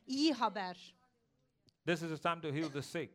İyi 0.08 0.34
haber. 0.34 0.96
This 1.86 2.01
is 2.01 2.12
a 2.12 2.18
time 2.18 2.42
to 2.42 2.58
heal 2.58 2.70
the 2.70 2.82
sick. 2.82 3.12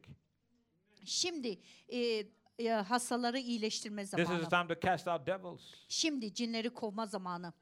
Şimdi 1.05 1.59
e, 1.89 2.25
e, 2.59 2.69
hastaları 2.69 3.39
iyileştirme 3.39 4.03
This 4.05 4.13
is 4.13 4.21
a 4.21 4.25
zamanı. 4.25 4.49
time 4.49 4.75
to 4.75 4.87
cast 4.87 5.09
out 5.09 5.27
devils. 5.27 5.61
Şimdi 5.89 6.35
cinleri 6.35 6.71
kovma 6.71 7.07
zamanı. 7.07 7.53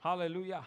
Hallelujah. 0.00 0.66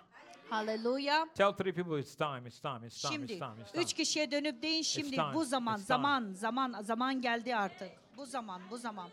Haleluya. 0.50 1.28
Tell 1.36 1.52
three 1.52 1.74
people 1.74 2.00
it's 2.00 2.16
time, 2.16 2.48
it's 2.48 2.60
time, 2.60 2.88
it's 2.88 3.02
time, 3.02 3.14
Şimdi 3.14 3.34
it's 3.34 3.40
time, 3.40 3.62
it's 3.62 3.72
time. 3.72 3.84
üç 3.84 3.94
kişiye 3.94 4.32
dönüp 4.32 4.62
deyin 4.62 4.82
şimdi 4.82 5.12
time, 5.16 5.34
bu 5.34 5.46
zaman 5.46 5.80
it's 5.80 5.88
time. 5.88 5.98
zaman 5.98 6.34
zaman 6.34 6.82
zaman 6.82 7.22
geldi 7.22 7.56
artık. 7.56 7.92
Bu 8.18 8.26
zaman 8.26 8.62
bu 8.72 8.78
zaman. 8.78 9.10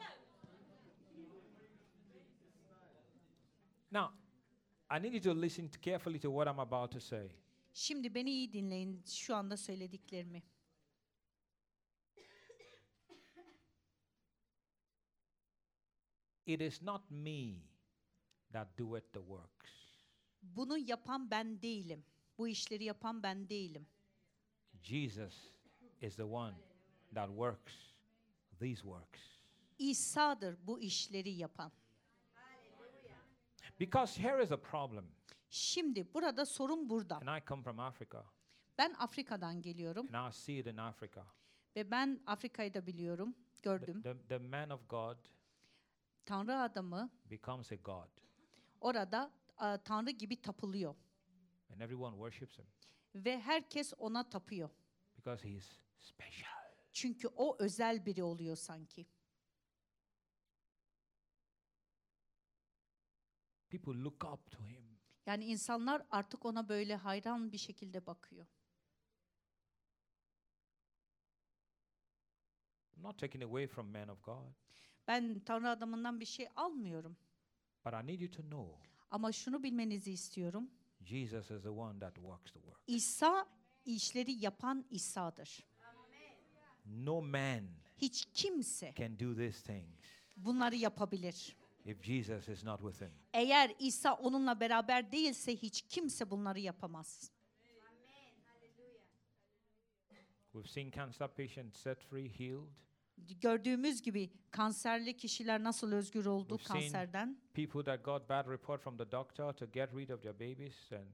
Now, 3.92 4.08
I 4.90 5.02
need 5.02 5.12
you 5.14 5.20
to 5.34 5.42
listen 5.42 5.70
carefully 5.82 6.20
to 6.20 6.28
what 6.30 6.46
I'm 6.54 6.60
about 6.60 6.92
to 6.92 7.00
say. 7.00 7.28
Şimdi 7.74 8.14
beni 8.14 8.30
iyi 8.30 8.52
dinleyin 8.52 9.02
şu 9.06 9.34
anda 9.36 9.56
söylediklerimi. 9.56 10.42
It 16.50 16.60
is 16.60 16.82
not 16.82 17.10
me 17.10 17.62
that 18.52 18.78
doeth 18.78 19.12
the 19.12 19.20
works. 19.20 19.70
Bunu 20.42 20.78
yapan 20.78 21.30
ben 21.30 21.62
değilim. 21.62 22.04
Bu 22.38 22.48
işleri 22.48 22.84
yapan 22.84 23.22
ben 23.22 23.48
değilim. 23.48 23.86
Jesus 24.82 25.34
is 26.00 26.16
the 26.16 26.24
one 26.24 26.54
that 27.14 27.28
works 27.28 27.74
these 28.60 28.82
works. 28.82 29.20
İsa'dır 29.78 30.56
bu 30.66 30.80
işleri 30.80 31.30
yapan. 31.30 31.72
Because 33.80 34.22
here 34.22 34.42
is 34.42 34.52
a 34.52 34.56
problem. 34.60 35.04
Şimdi 35.50 36.14
burada 36.14 36.46
sorun 36.46 36.88
burada. 36.90 37.16
And 37.16 37.38
I 37.42 37.46
come 37.46 37.62
from 37.62 37.78
Africa, 37.80 38.24
Ben 38.78 38.94
Afrika'dan 38.98 39.62
geliyorum 39.62 40.14
and 40.14 40.30
I 40.30 40.36
see 40.36 40.58
it 40.58 40.66
in 40.66 40.76
Africa. 40.76 41.24
ve 41.76 41.90
ben 41.90 42.20
Afrika'yı 42.26 42.74
da 42.74 42.86
biliyorum, 42.86 43.32
The, 43.32 43.60
gördüm. 43.62 44.02
the, 44.02 44.16
the 44.28 44.38
man 44.38 44.70
of 44.70 44.88
God 44.88 45.16
Tanrı 46.26 46.58
adamı 46.60 47.10
becomes 47.30 47.72
a 47.72 47.74
God, 47.74 48.08
orada 48.80 49.32
a, 49.56 49.78
Tanrı 49.78 50.10
gibi 50.10 50.42
tapılıyor 50.42 50.94
and 51.72 51.80
everyone 51.80 52.16
worships 52.16 52.58
him 52.58 52.66
ve 53.14 53.40
herkes 53.40 53.92
ona 53.98 54.30
tapıyor. 54.30 54.70
because 55.16 55.48
he 55.48 55.52
is 55.54 55.78
special. 55.98 56.60
Çünkü 56.92 57.28
o 57.28 57.56
özel 57.58 58.06
biri 58.06 58.22
oluyor 58.22 58.56
sanki. 58.56 59.06
People 63.70 63.92
look 64.04 64.24
up 64.24 64.50
to 64.50 64.66
him. 64.66 64.98
Yani 65.26 65.44
insanlar 65.44 66.06
artık 66.10 66.44
ona 66.46 66.68
böyle 66.68 66.96
hayran 66.96 67.52
bir 67.52 67.58
şekilde 67.58 68.06
bakıyor. 68.06 68.46
I'm 72.96 73.02
not 73.02 73.18
taking 73.18 73.44
away 73.44 73.66
from 73.66 73.90
men 73.90 74.08
of 74.08 74.22
God, 74.22 74.52
Ben 75.10 75.38
Tanrı 75.40 75.70
adamından 75.70 76.20
bir 76.20 76.24
şey 76.24 76.48
almıyorum. 76.56 77.16
but 77.84 77.92
I 77.92 78.06
need 78.06 78.20
you 78.20 78.30
to 78.30 78.42
know 78.42 78.88
Ama 79.10 79.32
şunu 79.32 79.62
bilmenizi 79.62 80.12
istiyorum. 80.12 80.70
Jesus 81.04 81.50
is 81.50 81.62
the 81.62 81.68
one 81.70 81.98
that 82.00 82.14
works 82.14 82.52
the 82.52 82.60
work. 82.60 82.80
İsa 82.86 83.46
işleri 83.84 84.32
yapan 84.32 84.84
İsa'dır. 84.90 85.66
No 86.86 87.22
man 87.22 87.60
Hiç 87.96 88.26
kimse 88.34 88.92
can 88.96 89.18
do 89.20 89.34
these 89.36 89.62
things 89.72 90.00
bunları 90.36 90.76
yapabilir. 90.76 91.56
if 91.84 92.02
Jesus 92.02 92.48
is 92.48 92.64
not 92.64 92.80
with 92.80 93.02
him. 93.02 93.12
Eğer 93.32 93.74
İsa 93.78 94.14
onunla 94.14 94.60
beraber 94.60 95.12
değilse 95.12 95.56
hiç 95.56 95.82
kimse 95.82 96.30
bunları 96.30 96.60
yapamaz. 96.60 97.30
We've 100.52 100.68
seen 100.68 100.90
cancer 100.90 101.28
patients 101.28 101.80
set 101.80 102.00
free, 102.02 102.28
healed. 102.38 102.68
Gördüğümüz 103.40 104.02
gibi 104.02 104.30
kanserli 104.50 105.16
kişiler 105.16 105.62
nasıl 105.62 105.92
özgür 105.92 106.26
oldu 106.26 106.58
We've 106.58 106.80
kanserden. 106.80 107.38
People 107.54 107.84
that 107.84 108.04
got 108.04 108.28
bad 108.28 108.46
report 108.50 108.80
from 108.82 108.96
the 108.96 109.10
doctor 109.12 109.52
to 109.52 109.66
get 109.72 109.94
rid 109.94 110.08
of 110.10 110.22
their 110.22 110.34
babies 110.34 110.92
and 110.92 111.06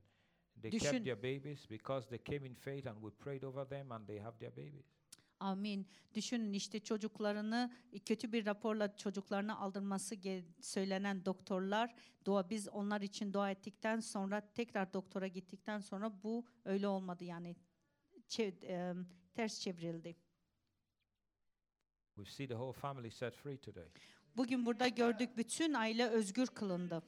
they 0.63 0.73
Düşün. 0.73 0.91
kept 0.91 1.05
their 1.05 1.19
babies 1.19 1.71
because 1.71 2.09
they 2.09 2.19
came 2.19 2.49
in 2.49 2.55
faith 2.55 2.87
and 2.87 2.97
we 2.97 3.11
prayed 3.11 3.43
over 3.43 3.65
them 3.69 3.93
and 3.93 4.07
they 4.07 4.19
have 4.19 4.39
their 4.39 4.53
babies. 4.53 4.87
Amin. 5.41 5.87
Düşünün 6.15 6.53
işte 6.53 6.81
çocuklarını 6.81 7.73
kötü 8.05 8.33
bir 8.33 8.47
raporla 8.47 8.97
çocuklarını 8.97 9.59
aldırması 9.59 10.17
söylenen 10.61 11.25
doktorlar 11.25 11.95
dua 12.25 12.51
biz 12.51 12.69
onlar 12.69 13.01
için 13.01 13.33
dua 13.33 13.51
ettikten 13.51 14.01
sonra 14.01 14.53
tekrar 14.55 14.93
doktora 14.93 15.27
gittikten 15.27 15.79
sonra 15.81 16.23
bu 16.23 16.45
öyle 16.65 16.89
olmadı 16.89 17.25
yani 17.25 17.57
çev- 18.29 18.65
em, 18.67 19.07
ters 19.35 19.61
çevrildi. 19.61 20.17
We 22.17 22.25
see 22.25 22.47
the 22.47 22.55
whole 22.55 22.73
family 22.73 23.11
set 23.11 23.35
free 23.35 23.57
today. 23.59 23.89
Bugün 24.37 24.67
burada 24.67 24.89
gördük 24.89 25.37
bütün 25.37 25.75
aile 25.75 26.07
özgür 26.09 26.47
kılındı. 26.47 27.03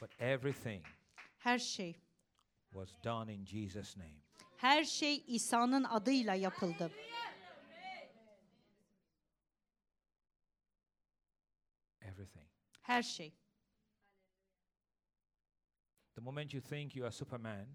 But 0.00 0.10
everything 0.20 0.82
Her 1.38 1.58
şey, 1.58 1.96
was 2.72 2.90
done 3.04 3.34
in 3.34 3.44
Jesus' 3.44 3.96
name. 3.96 4.22
her 4.56 4.84
şey 4.84 5.24
İsa'nın 5.26 5.84
adıyla 5.84 6.34
yapıldı. 6.34 6.90
Everything. 12.02 12.46
Her 12.82 13.02
şey. 13.02 13.32
The 16.20 16.24
moment 16.24 16.52
you 16.54 16.60
think 16.60 16.96
you 16.96 17.04
are 17.06 17.12
Superman, 17.12 17.66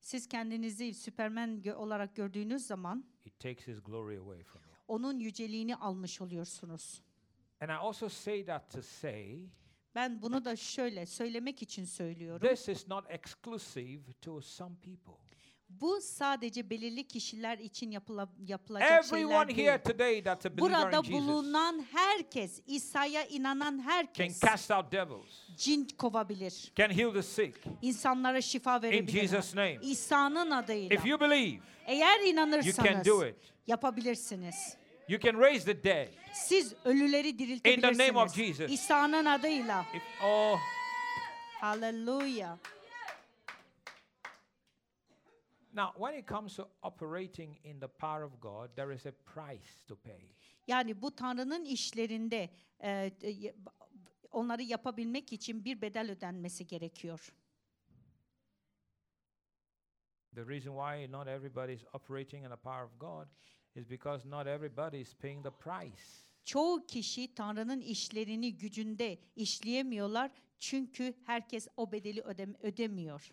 Siz 0.00 0.28
kendinizi 0.28 0.94
Süpermen 0.94 1.62
olarak 1.76 2.16
gördüğünüz 2.16 2.66
zaman 2.66 3.04
it 3.24 3.38
takes 3.40 3.66
his 3.68 3.80
glory 3.82 4.18
away 4.18 4.42
from 4.42 4.62
you. 4.62 4.72
onun 4.88 5.18
yüceliğini 5.18 5.76
almış 5.76 6.20
oluyorsunuz. 6.20 7.02
And 7.60 7.70
I 7.70 7.72
also 7.72 8.08
say 8.08 8.44
that 8.44 8.70
to 8.70 8.82
say 8.82 9.48
Ben 9.94 10.22
bunu 10.22 10.44
da 10.44 10.56
şöyle 10.56 11.06
söylemek 11.06 11.62
için 11.62 11.84
söylüyorum. 11.84 12.48
this 12.48 12.68
is 12.68 12.88
not 12.88 13.04
exclusive 13.10 14.02
to 14.20 14.40
some 14.42 14.74
people. 14.82 15.14
Bu 15.68 16.00
sadece 16.00 16.70
belirli 16.70 17.08
kişiler 17.08 17.58
için 17.58 17.90
yapıla, 17.90 18.28
yapılacak 18.46 19.04
şeyler 19.04 19.22
Everyone 19.24 19.48
değil. 19.48 19.68
here 19.68 19.82
today 19.82 20.22
that's 20.22 20.46
a 20.46 20.50
believer 20.56 20.70
Burada 20.70 20.96
in 20.98 21.02
Jesus 21.02 21.28
bulunan 21.28 21.84
herkes, 21.92 22.60
İsa'ya 22.66 23.24
inanan 23.24 23.76
can 23.78 23.84
herkes 23.84 24.40
cast 24.40 24.70
out 24.70 24.92
devils, 24.92 25.26
cin 25.56 25.88
kovabilir. 25.98 26.72
can 26.76 26.90
heal 26.90 27.12
the 27.12 27.22
sick. 27.22 27.54
İnsanlara 27.82 28.40
şifa 28.40 28.82
verebilir. 28.82 29.20
Jesus' 29.20 29.54
name. 29.54 29.78
İsa'nın 29.82 30.50
adıyla. 30.50 30.96
If 30.96 31.06
you 31.06 31.20
believe, 31.20 31.60
Eğer 31.86 32.16
you 32.20 32.24
can 32.26 32.32
inanırsanız 32.32 33.06
do 33.06 33.26
it. 33.26 33.36
yapabilirsiniz. 33.66 34.76
You 35.08 35.20
can 35.20 35.40
raise 35.40 35.64
the 35.64 35.84
dead. 35.84 36.08
Siz 36.32 36.74
ölüleri 36.84 37.38
diriltebilirsiniz. 37.38 37.98
name 37.98 38.18
of 38.18 38.34
Jesus. 38.36 38.72
İsa'nın 38.72 39.24
adıyla. 39.24 39.84
If, 39.94 40.02
oh, 40.24 40.58
Hallelujah. 41.60 42.56
Now 45.76 45.92
when 45.98 46.18
it 46.18 46.26
comes 46.26 46.56
to 46.56 46.68
operating 46.82 47.58
in 47.64 47.80
the 47.80 47.88
power 47.88 48.22
of 48.24 48.40
God, 48.40 48.70
there 48.76 48.94
is 48.94 49.06
a 49.06 49.12
price 49.12 49.84
to 49.88 49.96
pay. 49.96 50.28
Yani 50.66 51.02
bu 51.02 51.16
Tanrı'nın 51.16 51.64
işlerinde 51.64 52.50
e, 52.80 52.90
e, 53.22 53.54
onları 54.30 54.62
yapabilmek 54.62 55.32
için 55.32 55.64
bir 55.64 55.80
bedel 55.82 56.10
ödenmesi 56.10 56.66
gerekiyor. 56.66 57.32
The 60.34 60.44
reason 60.48 60.74
why 60.76 61.06
not 61.12 61.28
everybody 61.28 61.72
is 61.72 61.84
operating 61.92 62.44
in 62.44 62.50
the 62.50 62.56
power 62.56 62.82
of 62.82 62.98
God 62.98 63.26
is 63.74 63.86
because 63.90 64.28
not 64.28 64.46
everybody 64.46 65.00
is 65.00 65.14
paying 65.14 65.42
the 65.44 65.50
price. 65.50 66.02
Çoğu 66.44 66.86
kişi 66.86 67.34
Tanrı'nın 67.34 67.80
işlerini 67.80 68.56
gücünde 68.56 69.18
işleyemiyorlar 69.36 70.30
çünkü 70.58 71.14
herkes 71.26 71.68
o 71.76 71.92
bedeli 71.92 72.20
ödem- 72.20 72.56
ödemiyor. 72.62 73.30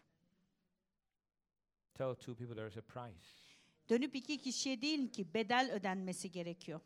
Tell 1.98 2.16
two 2.16 2.36
people 2.36 2.56
there 2.56 2.68
is 2.68 2.78
a 2.78 2.82
price. 2.82 3.26
Dönüp 3.90 4.16
iki 4.16 4.38
kişiye 4.38 4.82
değil 4.82 5.12
ki 5.12 5.34
bedel 5.34 5.72
ödenmesi 5.74 6.32
gerekiyor. 6.32 6.80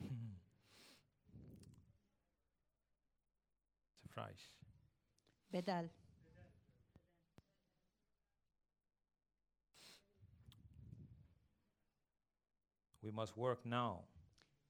Price. 4.10 4.44
Bedel. 5.52 5.88
We 13.06 13.20
must 13.20 13.34
work 13.34 13.64
now. 13.64 14.04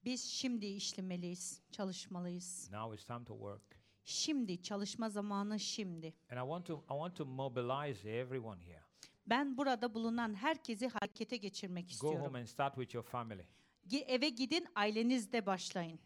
Biz 0.05 0.23
şimdi 0.31 0.65
işlemeliyiz, 0.65 1.61
çalışmalıyız. 1.71 2.69
Now 2.71 2.95
it's 2.95 3.05
time 3.05 3.25
to 3.25 3.33
work. 3.33 3.79
Şimdi 4.03 4.61
çalışma 4.61 5.09
zamanı 5.09 5.59
şimdi. 5.59 6.13
And 6.31 6.37
I 6.37 6.41
want 6.41 6.65
to 6.65 6.77
I 6.77 6.87
want 6.87 7.15
to 7.15 7.25
mobilize 7.25 8.09
everyone 8.11 8.65
here. 8.65 8.81
Ben 9.27 9.57
burada 9.57 9.93
bulunan 9.93 10.33
herkesi 10.33 10.87
harekete 10.87 11.37
geçirmek 11.37 11.85
Go 11.85 11.91
istiyorum. 11.91 12.21
home 12.21 12.39
and 12.39 12.47
start 12.47 12.75
with 12.75 12.95
your 12.95 13.05
family. 13.05 13.45
Gi- 13.87 14.03
Eve 14.05 14.29
gidin, 14.29 14.67
ailenizde 14.75 15.45
başlayın. 15.45 15.99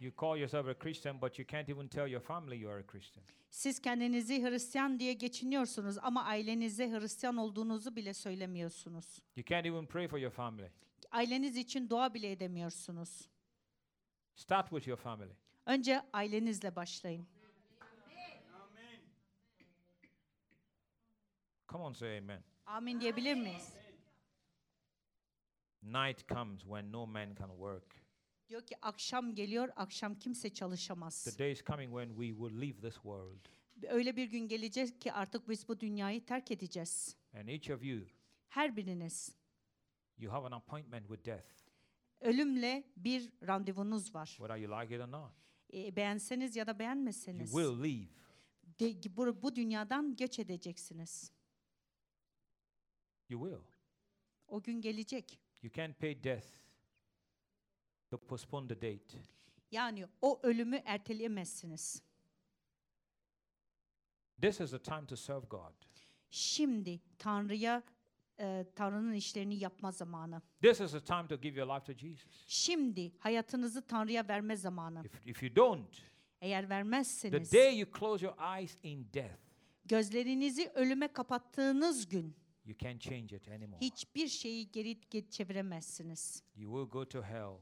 You 0.00 0.12
call 0.12 0.38
yourself 0.38 0.68
a 0.68 0.74
Christian, 0.74 1.18
but 1.20 1.38
you 1.38 1.46
can't 1.46 1.68
even 1.68 1.88
tell 1.88 2.08
your 2.08 2.20
family 2.20 2.56
you 2.56 2.70
are 2.70 2.78
a 2.78 2.86
Christian. 2.86 3.24
Siz 3.50 3.80
kendinizi 3.80 4.42
Hristiyan 4.42 5.00
diye 5.00 5.12
geçiniyorsunuz 5.12 5.98
ama 6.02 6.24
ailenize 6.24 6.90
Hristiyan 6.90 7.36
olduğunuzu 7.36 7.96
bile 7.96 8.14
söylemiyorsunuz. 8.14 9.22
You 9.36 9.44
can't 9.44 9.66
even 9.66 9.86
pray 9.86 10.08
for 10.08 10.18
your 10.18 10.32
family. 10.32 10.70
Aileniz 11.10 11.56
için 11.56 11.90
dua 11.90 12.14
bile 12.14 12.30
edemiyorsunuz. 12.30 13.28
Start 14.34 14.70
with 14.70 14.88
your 14.88 14.98
family. 14.98 15.32
Önce 15.66 16.02
ailenizle 16.12 16.76
başlayın. 16.76 17.26
Come 21.68 21.84
on, 21.84 21.92
say 21.92 22.18
amen. 22.18 22.44
Amin 22.66 23.00
diyebilir 23.00 23.34
miyiz? 23.34 23.74
Night 25.82 26.28
comes 26.28 26.60
when 26.60 26.92
no 26.92 27.06
man 27.06 27.34
can 27.38 27.48
work. 27.48 28.03
Diyor 28.48 28.62
ki 28.66 28.74
akşam 28.82 29.34
geliyor, 29.34 29.68
akşam 29.76 30.18
kimse 30.18 30.48
The 30.48 30.54
çalışamaz. 30.54 31.38
day 31.38 31.52
is 31.52 31.64
coming 31.64 31.90
when 31.90 32.08
we 32.08 32.28
will 32.28 32.60
leave 32.60 32.80
this 32.80 32.94
world. 32.94 33.46
Öyle 33.88 34.16
bir 34.16 34.24
gün 34.30 34.48
gelecek 34.48 35.00
ki 35.00 35.12
artık 35.12 35.48
biz 35.48 35.68
bu 35.68 35.80
dünyayı 35.80 36.24
terk 36.26 36.50
edeceğiz. 36.50 37.16
And 37.34 37.48
each 37.48 37.70
of 37.70 37.84
you, 37.84 38.00
Her 38.48 38.76
biriniz 38.76 39.36
you 40.18 40.32
have 40.32 40.46
an 40.46 40.52
appointment 40.52 41.08
with 41.08 41.24
death, 41.26 41.46
ölümle 42.20 42.84
bir 42.96 43.30
randevunuz 43.46 44.14
var. 44.14 44.26
whether 44.26 44.56
you 44.56 44.80
like 44.80 44.94
it 44.94 45.00
or 45.00 45.08
not. 45.12 45.32
E, 45.72 45.96
beğenseniz 45.96 46.56
ya 46.56 46.66
da 46.66 46.70
You 46.70 46.78
beğenmeseniz 46.78 47.50
will 47.50 47.82
leave. 47.82 48.08
de- 48.80 49.16
bu, 49.16 49.42
bu 49.42 49.56
dünyadan 49.56 50.16
göç 50.16 50.38
edeceksiniz. 50.38 51.32
You 53.28 53.50
will. 53.50 53.64
O 54.48 54.62
gün 54.62 54.80
gelecek. 54.80 55.40
You 55.62 55.72
can't 55.72 55.98
pay 55.98 56.24
death 56.24 56.46
to 58.20 58.26
postpone 58.26 58.68
the 58.68 58.76
date. 58.76 59.18
Yani 59.70 60.06
o 60.22 60.40
ölümü 60.42 60.76
erteleyemezsiniz. 60.84 62.02
This 64.40 64.60
is 64.60 64.70
the 64.70 64.78
time 64.82 65.06
to 65.06 65.16
serve 65.16 65.46
God. 65.46 65.72
Şimdi 66.30 67.00
Tanrı'ya 67.18 67.82
e, 68.40 68.66
Tanrı'nın 68.76 69.12
işlerini 69.14 69.58
yapma 69.58 69.92
zamanı. 69.92 70.42
This 70.62 70.80
is 70.80 70.92
the 70.92 71.04
time 71.04 71.28
to 71.28 71.36
give 71.36 71.60
your 71.60 71.74
life 71.76 71.92
to 71.92 71.98
Jesus. 71.98 72.44
Şimdi 72.46 73.12
hayatınızı 73.18 73.86
Tanrı'ya 73.86 74.28
verme 74.28 74.56
zamanı. 74.56 75.02
If, 75.04 75.26
if 75.26 75.42
you 75.42 75.56
don't, 75.56 75.96
Eğer 76.40 76.62
the 76.62 76.68
vermezseniz 76.68 77.52
day 77.52 77.78
you 77.78 77.90
close 77.98 78.26
your 78.26 78.58
eyes 78.58 78.76
in 78.82 79.08
death, 79.14 79.38
gözlerinizi 79.84 80.68
ölüme 80.74 81.08
kapattığınız 81.12 82.08
gün 82.08 82.36
you 82.64 82.78
can't 82.78 83.00
change 83.00 83.36
it 83.36 83.48
anymore. 83.48 83.80
hiçbir 83.80 84.28
şeyi 84.28 84.70
geri 84.72 84.92
ge- 84.92 85.30
çeviremezsiniz. 85.30 86.42
You 86.56 86.72
will 86.72 86.90
go 86.92 87.08
to 87.08 87.22
hell 87.22 87.58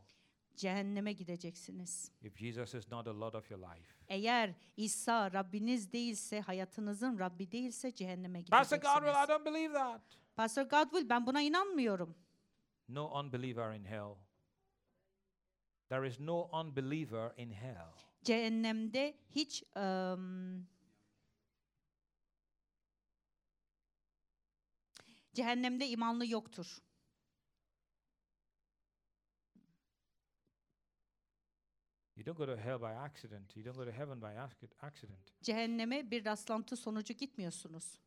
Cehenneme 0.57 1.13
gideceksiniz. 1.13 2.11
if 2.23 2.37
Jesus 2.37 2.75
is 2.75 2.91
not 2.91 3.05
the 3.05 3.11
Lord 3.11 3.35
of 3.35 3.51
your 3.51 3.61
life. 3.75 3.93
Eğer 4.09 4.55
İsa 4.77 5.33
Rabbiniz 5.33 5.93
değilse, 5.93 6.41
hayatınızın 6.41 7.19
Rabbi 7.19 7.53
değilse 7.53 7.95
cehenneme 7.95 8.45
Pastor 8.45 8.77
Godwell, 8.77 8.97
I 8.97 9.01
gideceksiniz. 9.01 9.29
don't 9.29 9.47
believe 9.47 9.73
that. 9.73 10.03
Pastor 10.37 10.63
Godwill 10.63 11.09
ben 11.09 11.27
buna 11.27 11.41
inanmıyorum. 11.43 12.15
No 12.89 13.19
unbeliever 13.21 13.75
in 13.75 13.85
hell. 13.85 14.15
There 15.89 16.09
is 16.09 16.21
no 16.21 16.61
unbeliever 16.61 17.33
in 17.37 17.51
hell. 17.51 17.93
Cehennemde 18.25 19.15
hiç 19.31 19.63
ım, 19.77 20.67
cehennemde 25.35 25.89
imanlı 25.89 26.27
yoktur. 26.27 26.79
You 32.23 32.27
don't 32.27 32.39
go 32.39 32.47
to 32.47 32.57
hell 32.57 32.79
by 32.79 32.93
accident. 32.93 33.57
You 33.57 33.65
don't 33.65 33.77
go 33.77 33.85
to 33.85 33.91
heaven 33.91 34.21
by 34.21 34.27
ac- 34.39 34.69
accident. 34.81 35.33
Cehenneme 35.43 36.11
bir 36.11 36.25
rastlantı 36.25 36.77
sonucu 36.77 37.15
gitmiyorsunuz. 37.15 38.01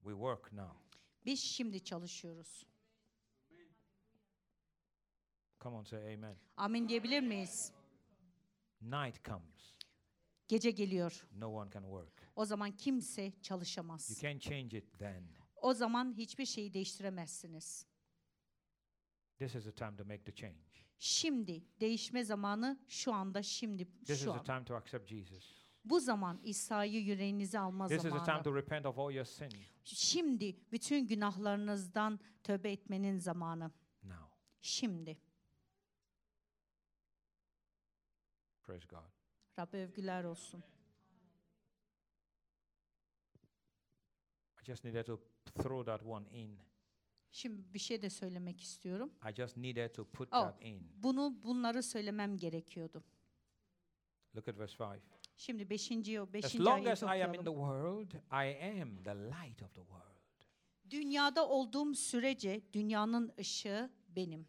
We 0.00 0.12
work 0.12 0.52
now. 0.52 0.72
Biz 1.26 1.40
şimdi 1.44 1.84
çalışıyoruz. 1.84 2.66
Come 5.60 5.76
on, 5.76 5.84
say 5.84 6.14
amen. 6.14 6.36
Amin 6.56 6.88
diyebilir 6.88 7.20
miyiz? 7.20 7.72
Night 8.80 9.24
comes. 9.24 9.78
Gece 10.48 10.70
geliyor. 10.70 11.26
No 11.32 11.48
one 11.48 11.70
can 11.70 11.82
work. 11.82 12.32
O 12.36 12.44
zaman 12.44 12.76
kimse 12.76 13.22
You 13.22 13.42
çalışamaz. 13.42 14.20
can't 14.20 14.42
change 14.42 14.78
it 14.78 14.98
then. 14.98 15.28
O 15.56 15.74
zaman 15.74 16.14
hiçbir 16.16 16.46
şeyi 16.46 16.74
değiştiremezsiniz. 16.74 17.86
This 19.38 19.54
is 19.54 19.64
the 19.64 19.72
time 19.74 19.96
to 19.96 20.04
make 20.04 20.24
the 20.24 20.34
change. 20.34 20.82
Şimdi 21.04 21.62
değişme 21.80 22.24
zamanı 22.24 22.78
şu 22.88 23.12
anda 23.14 23.42
şimdi 23.42 23.84
This 24.04 24.10
is 24.10 24.24
şu 24.24 24.32
the 24.32 24.38
an. 24.38 24.44
time 24.44 24.64
to 24.64 24.74
accept 24.74 25.08
Jesus. 25.08 25.64
Bu 25.84 26.00
zaman 26.00 26.40
İsa'yı 26.44 27.02
yüreğinize 27.02 27.58
alma 27.58 27.88
This 27.88 27.96
is 27.96 28.02
the 28.02 28.08
time 28.10 28.24
zamanı. 28.24 28.42
to 28.42 28.56
repent 28.56 28.86
of 28.86 28.98
all 28.98 29.12
your 29.14 29.24
sin 29.24 29.48
Şimdi 29.84 30.56
bütün 30.72 31.06
günahlarınızdan 31.06 32.20
tövbe 32.42 32.72
etmenin 32.72 33.18
zamanı. 33.18 33.70
now. 34.02 34.24
Şimdi. 34.60 35.18
Praise 38.62 38.86
God. 38.88 39.10
Rabbe 39.58 39.84
övgüler 39.84 40.24
olsun. 40.24 40.62
I 44.60 44.64
just 44.64 44.84
needed 44.84 45.06
to 45.06 45.20
throw 45.44 45.84
that 45.84 46.06
one 46.06 46.30
in. 46.30 46.58
Şimdi 47.32 47.74
bir 47.74 47.78
şey 47.78 48.02
de 48.02 48.10
söylemek 48.10 48.60
istiyorum. 48.60 49.12
I 49.30 49.34
just 49.34 49.56
needed 49.56 49.94
to 49.94 50.04
put 50.04 50.28
Oh. 50.28 50.40
that 50.42 50.62
in. 50.64 50.88
Bunu 51.02 51.34
bunları 51.44 51.82
söylemem 51.82 52.36
gerekiyordu. 52.36 53.04
Look 54.36 54.48
at 54.48 54.58
verse 54.58 54.78
5. 54.94 55.02
Şimdi 55.36 55.70
5. 55.70 55.90
o 55.92 56.22
As 56.22 56.32
5. 56.32 56.60
long 56.60 56.86
as 56.86 57.02
ayeti 57.02 57.20
I 57.20 57.24
am 57.24 57.34
in 57.34 57.38
okuyalım. 57.38 57.44
the 57.44 57.50
world, 57.50 58.12
I 58.32 58.80
am 58.80 59.02
the 59.04 59.14
light 59.14 59.62
of 59.62 59.74
the 59.74 59.80
world. 59.80 60.02
Dünyada 60.90 61.48
olduğum 61.48 61.94
sürece 61.94 62.62
dünyanın 62.72 63.32
ışığı 63.38 63.90
benim. 64.08 64.46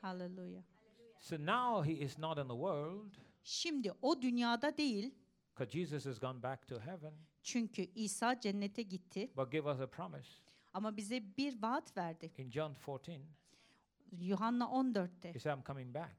Hallelujah. 0.00 0.62
So 1.20 1.36
now 1.38 1.92
he 1.92 1.92
is 2.04 2.18
not 2.18 2.38
in 2.38 2.42
the 2.48 2.54
world 2.54 3.14
Şimdi 3.44 3.92
o 4.02 4.22
dünyada 4.22 4.76
değil 4.76 5.14
because 5.54 5.78
Jesus 5.78 6.06
has 6.06 6.20
gone 6.20 6.42
back 6.42 6.68
to 6.68 6.80
heaven, 6.80 7.14
çünkü 7.42 7.82
İsa 7.94 8.40
cennete 8.40 8.82
gitti 8.82 9.30
but 9.36 9.52
give 9.52 9.70
us 9.70 9.80
a 9.80 9.86
promise 9.86 10.30
ama 10.74 10.96
bize 10.96 11.36
bir 11.36 11.62
vaat 11.62 11.96
verdi. 11.96 12.32
in 12.38 12.50
John 12.50 12.74
14. 12.86 13.20
Yuhanna 14.12 14.64
14'te 14.64 15.34
He 15.34 15.38
said, 15.38 15.56
I'm 15.58 15.64
coming 15.64 15.94
back 15.94 16.16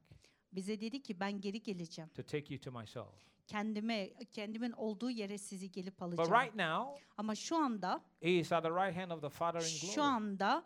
bize 0.52 0.80
dedi 0.80 1.02
ki 1.02 1.20
ben 1.20 1.40
geri 1.40 1.62
geleceğim. 1.62 2.10
to 2.14 2.22
take 2.22 2.54
you 2.54 2.60
to 2.60 2.72
myself. 2.80 3.14
Kendime 3.46 4.12
kendimin 4.32 4.72
olduğu 4.72 5.10
yere 5.10 5.38
sizi 5.38 5.70
gelip 5.72 5.94
But 6.00 6.02
alacağım. 6.02 6.42
right 6.42 6.54
now, 6.54 7.04
Ama 7.16 7.34
şu 7.34 7.56
anda 7.56 8.00
he 8.20 8.30
is 8.30 8.52
at 8.52 8.62
the 8.62 8.70
right 8.70 8.96
hand 8.96 9.10
of 9.10 9.20
the 9.22 9.28
Father 9.28 9.60
in 9.60 9.64
şu 9.64 9.86
glory. 9.86 10.00
anda 10.06 10.64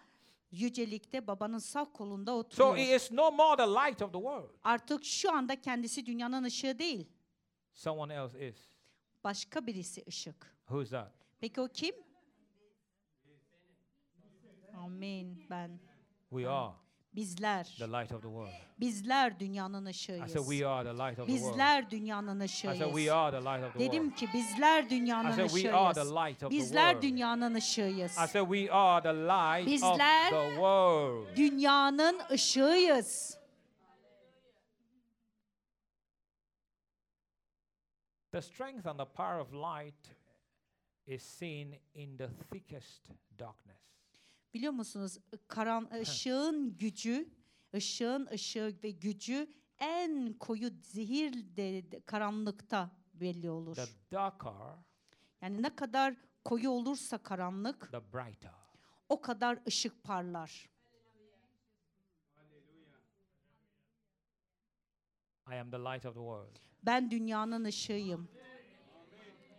yücelikte 0.51 1.27
babanın 1.27 1.59
sağ 1.59 1.85
kolunda 1.92 2.31
So 2.33 2.38
oturuyor. 2.38 2.77
he 2.77 2.94
is 2.96 3.12
no 3.12 3.31
more 3.33 3.57
the 3.57 3.66
light 3.70 4.03
of 4.03 4.12
the 4.12 4.18
world. 4.18 4.51
Artık 4.64 5.05
şu 5.05 5.33
anda 5.33 5.61
kendisi 5.61 6.07
dünyanın 6.07 6.44
ışığı 6.44 6.79
değil. 6.79 7.09
Someone 7.72 8.14
else 8.14 8.48
is. 8.48 8.57
Başka 9.24 9.66
birisi 9.66 10.05
ışık. 10.09 10.57
Who 10.66 10.83
is 10.83 10.90
that? 10.90 11.12
Peki 11.40 11.61
o 11.61 11.68
kim? 11.68 11.94
Amin. 14.84 15.46
Ben. 15.50 15.78
We 16.30 16.48
are 16.50 16.72
Bizler. 17.16 17.64
the 17.78 17.86
light 17.86 18.12
of 18.12 18.22
the 18.22 18.28
world. 18.28 18.52
Bizler 18.80 19.40
dünyanın 19.40 19.86
I 19.86 19.90
ışığıyız. 19.90 20.32
said, 20.32 20.42
We 20.48 20.66
are 20.66 20.84
the 20.84 20.92
light 21.04 21.18
of 21.18 21.26
the 21.26 21.32
world. 21.32 21.52
Bizler 21.52 21.90
dünyanın 21.90 22.40
I 22.40 22.48
said, 22.48 22.72
We 22.72 22.84
ışığıyız. 22.84 23.08
are 23.12 23.30
the 23.40 23.44
light 23.44 23.64
of 23.64 23.72
the 23.72 23.78
world. 23.78 23.92
Dedim 23.92 24.14
ki 24.14 24.28
bizler 24.34 24.82
I 24.84 24.90
dünyanın 24.90 25.30
said, 25.32 25.48
We 25.50 25.72
are 25.72 25.94
the 25.94 26.00
ışığıyız. 26.00 26.12
light 26.16 26.42
of 26.42 26.50
the 26.50 26.56
world. 26.56 26.62
Bizler 26.62 27.02
dünyanın 27.02 27.54
ışığıyız. 27.54 28.12
I 28.12 28.26
said, 28.28 28.44
We 28.50 28.72
are 28.72 29.02
the 29.02 29.14
light 29.14 29.66
of 29.66 29.72
Bizler- 29.72 30.30
the 30.30 30.50
world. 30.54 31.36
Dünyanın 31.36 32.20
ışığıyız. 32.30 33.38
The 38.32 38.42
strength 38.42 38.86
and 38.86 38.98
the 38.98 39.06
power 39.06 39.40
of 39.40 39.52
light 39.54 40.14
is 41.06 41.22
seen 41.22 41.78
in 41.94 42.16
the 42.18 42.28
thickest 42.52 43.10
darkness. 43.38 43.80
Biliyor 44.54 44.72
musunuz? 44.72 45.18
Karan 45.48 45.90
ışığın 46.00 46.76
gücü 46.78 47.38
Işığın 47.72 48.26
ışığı 48.32 48.78
ve 48.82 48.90
gücü 48.90 49.52
en 49.78 50.32
koyu 50.32 50.70
zehir 50.82 51.56
de, 51.56 51.90
de- 51.92 52.00
karanlıkta 52.00 52.90
belli 53.14 53.50
olur. 53.50 53.76
The 53.76 53.87
darker, 54.12 54.52
Yani 55.42 55.62
ne 55.62 55.76
kadar 55.76 56.14
koyu 56.44 56.70
olursa 56.70 57.18
karanlık 57.18 57.90
the 57.92 58.12
brighter. 58.12 58.50
o 59.08 59.20
kadar 59.20 59.58
ışık 59.66 60.04
parlar. 60.04 60.68
I 65.50 65.54
am 65.54 65.70
the 65.70 65.78
light 65.78 66.06
of 66.06 66.14
the 66.14 66.20
world. 66.20 66.56
Ben 66.82 67.11
dünyanın 67.11 67.64
ışığıyım. 67.64 68.28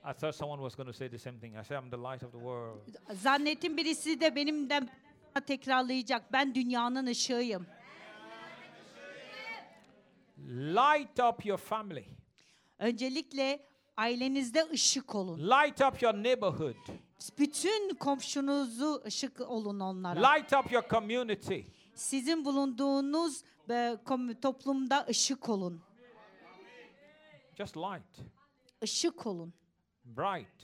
I 0.10 0.14
thought 0.14 0.36
someone 0.36 0.60
was 0.60 0.76
going 0.76 0.88
to 0.88 0.94
say 0.94 1.08
the 1.08 1.20
same 1.20 1.40
thing. 1.40 1.56
I 1.56 1.64
said, 1.64 1.78
I'm 1.78 1.90
the 1.92 1.98
light 1.98 2.24
of 2.24 2.32
the 2.32 2.40
world. 2.40 2.82
Zannettim 3.14 3.78
birisi 3.78 4.22
de 4.22 4.36
benimden 4.36 4.90
tekrarlayacak. 5.48 6.34
Ben 6.34 6.56
dünyanın 6.56 7.06
ışığıyım. 7.06 7.66
Light 10.48 11.20
up 11.20 11.46
your 11.46 11.58
family. 11.58 12.06
Öncelikle 12.80 13.66
ailenizde 13.98 14.68
ışık 14.74 15.16
olun. 15.16 15.40
Light 15.40 15.82
up 15.82 16.02
your 16.02 16.14
neighborhood. 16.14 16.76
Bütün 17.38 17.96
komşunuzu 17.96 19.02
ışık 19.06 19.42
olun 19.42 19.80
onlara. 19.80 20.34
Light 20.34 20.54
up 20.54 20.72
your 20.72 20.84
community. 20.90 21.60
Sizin 21.96 22.46
bulunduğunuz 22.46 23.44
e, 23.70 23.74
kom- 24.06 24.42
toplumda 24.42 25.06
ışık 25.10 25.50
olun. 25.50 25.82
Just 27.58 27.78
light. 27.78 28.20
Işık 28.82 29.28
olun. 29.28 29.54
Bright. 30.18 30.64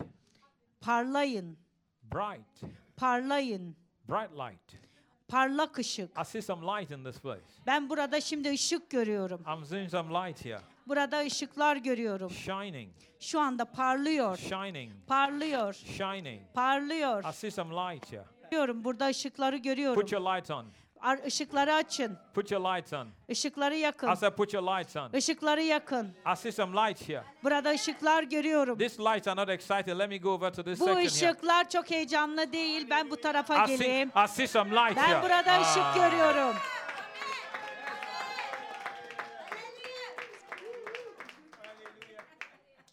Parlayın. 0.82 1.58
Bright. 2.04 2.74
Parlayın. 2.98 3.76
Bright 4.10 4.32
light. 4.32 4.82
Parlak 5.28 5.80
ışık. 5.80 6.20
I 6.22 6.26
see 6.26 6.42
some 6.42 6.62
light 6.68 6.92
in 6.92 7.04
this 7.04 7.20
place. 7.20 7.42
Ben 7.66 7.90
burada 7.90 8.22
şimdi 8.22 8.52
ışık 8.52 8.90
görüyorum. 8.90 9.42
I'm 9.48 9.66
seeing 9.66 9.90
some 9.90 10.14
light 10.14 10.46
here. 10.46 10.60
Burada 10.88 11.20
ışıklar 11.20 11.78
görüyorum. 11.78 12.30
Shining. 12.30 12.94
Şu 13.20 13.40
anda 13.40 13.66
parlıyor. 13.66 14.38
Shining. 14.38 14.92
Parlıyor. 15.08 15.74
Shining. 15.74 16.42
Parlıyor. 16.54 17.24
I 17.24 17.34
see 17.34 17.52
some 17.52 17.76
light 17.76 18.12
here. 18.12 18.26
Görüyorum. 18.52 18.84
Burada 18.84 19.08
ışıkları 19.08 19.58
görüyorum. 19.58 20.02
Put 20.02 20.12
your 20.12 20.36
light 20.36 20.52
on. 20.52 20.66
Ar- 21.06 21.18
Işıkları 21.26 21.74
açın. 21.74 22.18
Put 22.34 22.52
your 22.52 22.76
lights 22.76 22.94
on. 22.94 23.08
Işıkları 23.28 23.76
yakın. 23.76 24.12
I 24.14 24.16
said, 24.18 24.34
put 24.36 24.54
your 24.54 24.64
lights 24.78 24.96
on. 24.96 25.10
Işıkları 25.14 25.62
yakın. 25.62 26.14
I 26.34 26.36
see 26.38 26.52
some 26.52 26.82
light 26.90 27.10
here. 27.10 27.24
Burada 27.44 27.70
ışıklar 27.70 28.24
görüyorum. 28.24 28.78
These 28.78 29.04
lights 29.04 29.28
are 29.28 29.42
not 29.42 29.50
excited. 29.50 30.00
Let 30.00 30.10
me 30.10 30.18
go 30.18 30.30
over 30.30 30.54
to 30.54 30.64
this 30.64 30.80
Bu 30.80 30.86
section 30.86 31.02
here. 31.02 31.08
ışıklar 31.08 31.70
çok 31.70 31.92
heyecanlı 31.92 32.52
değil. 32.54 32.88
Ben 32.90 33.12
bu 33.12 33.18
tarafa 33.22 33.64
I 33.64 33.68
see, 33.68 33.76
geleyim. 33.78 34.12
I 34.26 34.28
see 34.28 34.48
some 34.48 34.70
light 34.72 34.98
here. 34.98 35.16
Ben 35.16 35.22
burada 35.24 35.62
ışık 35.62 35.84
Ah. 35.84 35.96
görüyorum. 35.96 36.56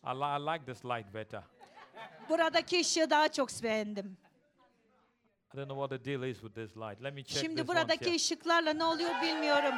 I, 0.05 0.14
li- 0.14 0.37
I 0.37 0.38
like 0.53 0.64
this 0.66 0.85
light 0.85 1.14
better. 1.14 1.42
Buradaki 2.29 2.81
ışığı 2.81 3.11
daha 3.11 3.29
çok 3.29 3.48
beğendim. 3.62 4.16
I 5.55 5.57
don't 5.59 5.69
know 5.69 5.75
what 5.75 5.91
the 5.91 5.99
deal 5.99 6.23
is 6.23 6.43
with 6.43 6.55
this 6.55 6.77
light. 6.77 7.03
Let 7.03 7.15
me 7.15 7.23
check 7.23 7.43
Şimdi 7.43 7.57
this 7.57 7.69
buradaki 7.69 8.05
here. 8.07 8.17
ışıklarla 8.17 8.73
ne 8.73 8.85
oluyor 8.85 9.23
bilmiyorum. 9.23 9.75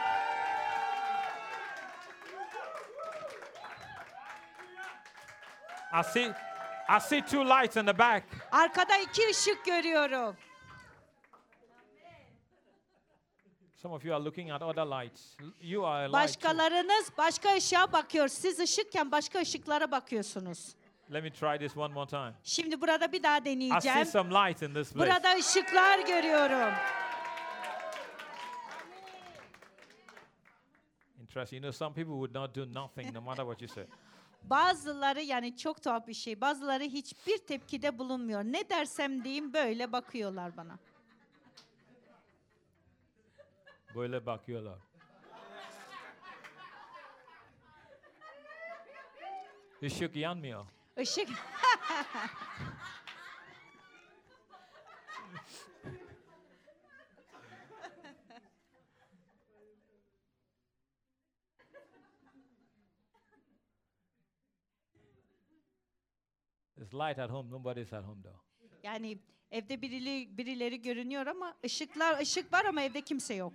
I 5.93 6.03
see, 6.03 6.35
I 6.89 6.99
see 7.01 7.21
two 7.21 7.45
lights 7.45 7.77
in 7.77 7.87
the 7.87 7.99
back. 7.99 8.25
Arkada 8.53 8.97
iki 8.97 9.31
ışık 9.31 9.65
görüyorum. 9.65 10.37
Some 13.83 13.95
of 13.95 14.05
you 14.05 14.15
are 14.15 14.25
looking 14.25 14.51
at 14.51 14.63
other 14.63 14.87
lights. 14.87 15.37
You 15.61 15.87
are 15.87 16.05
a 16.05 16.09
light. 16.09 16.13
too. 16.13 16.21
Başkalarınız 16.21 17.11
başka 17.19 17.57
ışığa 17.57 17.93
bakıyor. 17.93 18.29
Siz 18.29 18.61
ışıkken 18.61 19.13
başka 19.13 19.41
ışıklara 19.41 19.91
bakıyorsunuz. 19.91 20.75
Let 21.11 21.23
me 21.23 21.31
try 21.31 21.59
this 21.59 21.77
one 21.77 21.95
more 21.95 22.07
time. 22.07 22.35
Şimdi 22.43 22.81
burada 22.81 23.13
bir 23.13 23.23
daha 23.23 23.37
I 23.37 23.41
see 23.41 23.45
deneyeceğim. 23.45 24.07
some 24.07 24.31
light 24.31 24.63
in 24.63 24.75
this 24.75 24.93
place. 24.93 25.11
Burada 25.11 25.37
ışıklar 25.39 25.99
görüyorum. 25.99 26.75
Interesting. 31.21 31.65
You 31.65 31.73
know, 31.73 31.73
some 31.73 31.95
people 31.95 32.15
would 32.15 32.35
not 32.35 32.57
do 32.57 32.81
nothing 32.81 33.15
no 33.15 33.21
matter 33.21 33.45
what 33.45 33.63
you 33.63 33.69
say. 33.69 33.87
Bazıları 34.43 35.21
yani 35.23 35.57
çok 35.57 35.83
tuhaf 35.83 36.07
bir 36.07 36.15
şey. 36.15 36.41
Bazıları 36.41 36.85
hiçbir 36.85 37.39
tepkide 37.39 37.99
bulunmuyor. 37.99 38.45
Ne 38.45 38.69
dersem 38.69 39.25
diyeyim 39.25 39.53
böyle 39.53 39.93
bakıyorlar 39.93 40.57
bana. 40.57 40.79
Böyle 43.95 44.27
bakıyorlar. 44.27 44.79
Işık 49.83 50.17
yanmıyor. 50.17 50.67
Işık 50.97 51.29
There's 66.77 66.93
light 66.93 67.19
at 67.19 67.31
home. 67.31 67.51
Nobody's 67.51 67.93
at 67.93 68.05
home 68.05 68.23
though. 68.23 68.41
yani 68.83 69.19
evde 69.51 69.83
birileri, 69.83 70.39
birileri 70.39 70.83
görünüyor 70.83 71.27
ama 71.27 71.55
ışıklar 71.65 72.21
ışık 72.21 72.53
var 72.53 72.65
ama 72.65 72.83
evde 72.83 73.01
kimse 73.01 73.35
yok. 73.35 73.53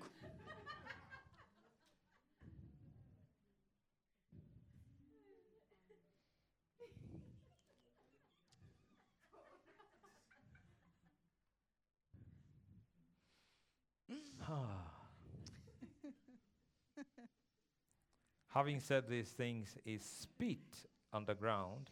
Having 18.59 18.81
said 18.81 19.07
these 19.07 19.31
things, 19.31 19.77
he 19.85 19.97
spit 19.99 20.85
on 21.13 21.25
the 21.25 21.33
ground 21.33 21.91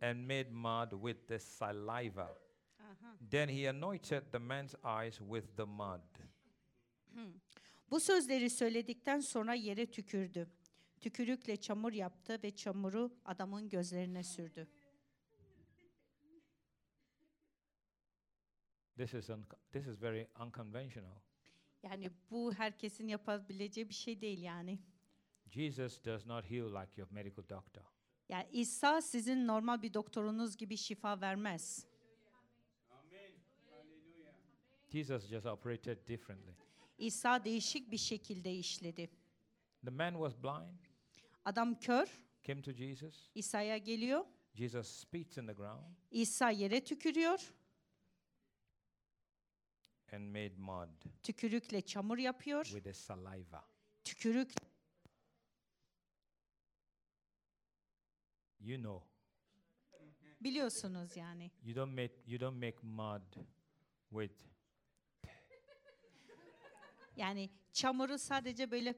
and 0.00 0.26
made 0.26 0.50
mud 0.50 0.92
with 0.92 1.26
the 1.28 1.38
saliva. 1.38 2.28
Uh-huh. 2.80 3.06
Then 3.30 3.50
he 3.50 3.66
anointed 3.66 4.22
the 4.32 4.38
man's 4.38 4.74
eyes 4.82 5.20
with 5.20 5.44
the 5.56 5.66
mud. 5.66 6.00
Hmm. 7.12 7.32
Bu 7.90 8.00
sözleri 8.00 8.50
söyledikten 8.50 9.20
sonra 9.20 9.54
yere 9.54 9.86
tükürdü. 9.86 10.48
Tükürükle 11.00 11.56
çamur 11.56 11.92
yaptı 11.92 12.42
ve 12.42 12.50
çamuru 12.50 13.12
adamın 13.24 13.68
gözlerine 13.68 14.22
sürdü. 14.22 14.68
This 18.96 19.14
is, 19.14 19.30
un- 19.30 19.46
this 19.72 19.86
is 19.86 20.02
very 20.02 20.26
unconventional. 20.40 21.20
Yani 21.82 22.10
bu 22.30 22.52
herkesin 22.54 23.08
yapabileceği 23.08 23.88
bir 23.88 23.94
şey 23.94 24.20
değil 24.20 24.42
yani. 24.42 24.78
Jesus 25.50 26.04
does 26.04 26.26
not 26.26 26.44
heal 26.44 26.66
like 26.74 26.92
your 27.00 27.08
medical 27.12 27.48
doctor. 27.48 27.82
Yani 28.28 28.48
İsa 28.52 29.02
sizin 29.02 29.46
normal 29.46 29.82
bir 29.82 29.94
doktorunuz 29.94 30.56
gibi 30.56 30.76
şifa 30.76 31.20
vermez. 31.20 31.86
Jesus 34.88 35.26
just 35.28 35.46
operated 35.46 36.06
differently. 36.08 36.52
İsa 36.98 37.44
değişik 37.44 37.90
bir 37.90 37.96
şekilde 37.98 38.54
işledi. 38.54 39.10
The 39.84 39.90
man 39.90 40.12
was 40.12 40.34
blind, 40.42 40.78
Adam 41.44 41.78
kör, 41.80 42.06
came 42.42 42.62
to 42.62 42.72
Jesus. 42.72 43.30
İsa'ya 43.34 43.78
geliyor. 43.78 44.24
Jesus 44.54 44.88
spits 44.88 45.38
in 45.38 45.46
the 45.46 45.52
ground 45.52 45.84
İsa 46.10 46.50
yere 46.50 46.84
tükürüyor. 46.84 47.52
and 50.12 50.28
made 50.28 50.54
mud 50.56 50.88
Tükürükle 51.22 51.80
çamur 51.80 52.18
yapıyor. 52.18 52.64
with 52.64 52.84
the 52.84 52.92
saliva. 52.92 53.64
Tükürük 54.04 54.52
You 58.66 58.78
know, 58.82 59.02
biliyorsunuz 60.40 61.16
yani. 61.16 61.50
you 61.64 61.76
don't 61.76 61.94
make 61.94 62.14
you 62.26 62.40
don't 62.40 62.56
make 62.64 62.76
mud 62.82 63.44
with 64.10 64.34
Yani 67.16 67.50
çamuru 67.72 68.18
sadece 68.18 68.70
böyle 68.70 68.94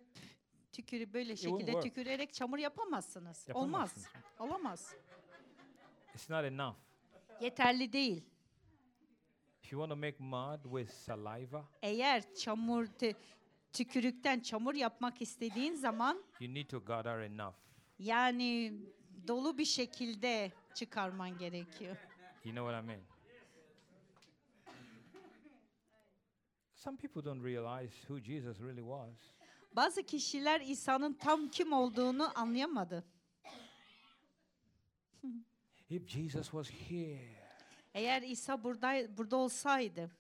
tükürü 0.73 1.13
böyle 1.13 1.37
şekilde 1.37 1.67
work. 1.73 1.83
tükürerek 1.83 2.35
çamur 2.35 2.59
yapamazsınız. 2.59 3.49
Yapamazsınız. 3.49 4.07
Olmaz. 4.39 4.51
Olamaz. 4.51 4.95
it's 6.15 6.31
not 6.31 6.45
enough. 6.45 6.77
Yeterli 7.41 7.93
değil. 7.93 8.23
If 9.63 9.73
you 9.73 9.87
want 9.87 9.91
to 9.91 9.97
make 9.97 10.17
mud 10.19 10.63
with 10.79 10.97
saliva, 10.99 11.69
Eğer 11.83 12.35
çamur 12.35 12.85
tü- 12.87 13.15
tükürükten 13.73 14.41
çamur 14.41 14.75
yapmak 14.75 15.23
istediğin 15.23 15.75
zaman 15.75 16.25
you 16.41 16.55
need 16.55 16.69
to 16.69 16.85
gather 16.85 17.19
enough. 17.21 17.55
yani 17.99 18.73
dolu 19.29 19.59
bir 19.59 19.64
şekilde 19.64 20.53
çıkarman 20.75 21.38
gerekiyor. 21.38 21.97
You 22.45 22.55
know 22.55 22.73
what 22.73 22.85
I 22.85 22.87
mean? 22.87 23.01
Some 26.75 26.97
people 26.97 27.25
don't 27.25 27.45
realize 27.45 27.97
who 28.07 28.21
Jesus 28.21 28.61
really 28.61 28.81
was. 28.81 29.14
Bazı 29.77 30.03
kişiler 30.03 30.61
İsa'nın 30.61 31.12
tam 31.12 31.51
kim 31.51 31.73
olduğunu 31.73 32.38
anlayamadı. 32.38 33.05
If 35.91 36.09
Jesus 36.09 36.45
was 36.51 36.71
here, 36.71 37.38
Eğer 37.95 38.23
İsa 38.23 38.64
burada 38.64 39.17
burada 39.19 39.37
olsaydı, 39.37 40.11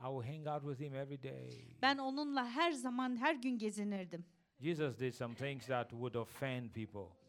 I 0.00 0.04
would 0.04 0.26
hang 0.26 0.46
out 0.46 0.62
with 0.62 0.80
him 0.80 0.94
every 0.94 1.22
day. 1.22 1.64
ben 1.82 1.98
onunla 1.98 2.50
her 2.50 2.72
zaman 2.72 3.16
her 3.16 3.34
gün 3.34 3.58
gezinirdim. 3.58 4.24
Jesus 4.60 5.00
did 5.00 5.14
some 5.14 5.34
things 5.34 5.66
that 5.66 5.90
would 5.90 6.14
offend 6.14 6.70
people. 6.70 7.19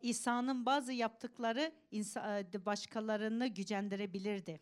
İsa'nın 0.00 0.66
bazı 0.66 0.92
yaptıkları 0.92 1.72
e, 1.92 2.66
başkalarını 2.66 3.46
gücendirebilirdi. 3.46 4.60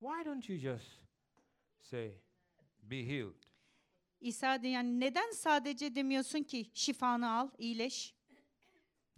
Why 0.00 0.24
don't 0.24 0.48
you 0.52 0.58
just 0.58 0.98
say, 1.80 2.14
be 2.82 3.06
healed? 3.06 3.42
İsa 4.20 4.54
yani 4.54 5.00
neden 5.00 5.30
sadece 5.30 5.94
demiyorsun 5.94 6.42
ki 6.42 6.70
şifanı 6.74 7.30
al, 7.30 7.50
iyileş? 7.58 8.14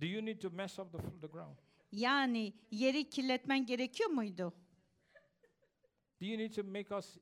Do 0.01 0.07
you 0.07 0.27
need 0.27 0.41
to 0.41 0.51
mess 0.51 0.79
up 0.79 0.93
the, 0.93 0.99
the 1.21 1.27
ground? 1.27 1.57
Yani 1.93 2.53
yeri 2.71 3.11
kirletmen 3.11 3.67
gerekiyor 3.67 4.11
muydu? 4.11 4.55
Do 6.21 6.27
you 6.27 6.39
need 6.39 6.53
to 6.55 6.65
make 6.65 6.95
us, 6.95 7.17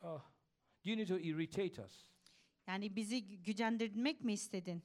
uh, 0.00 0.20
do 0.84 0.90
you 0.90 0.96
need 0.96 1.08
to 1.08 1.18
irritate 1.18 1.82
us? 1.84 2.10
Yani 2.66 2.96
bizi 2.96 3.16
gü- 3.16 3.42
gücendirmek 3.42 4.20
mi 4.20 4.32
istedin? 4.32 4.82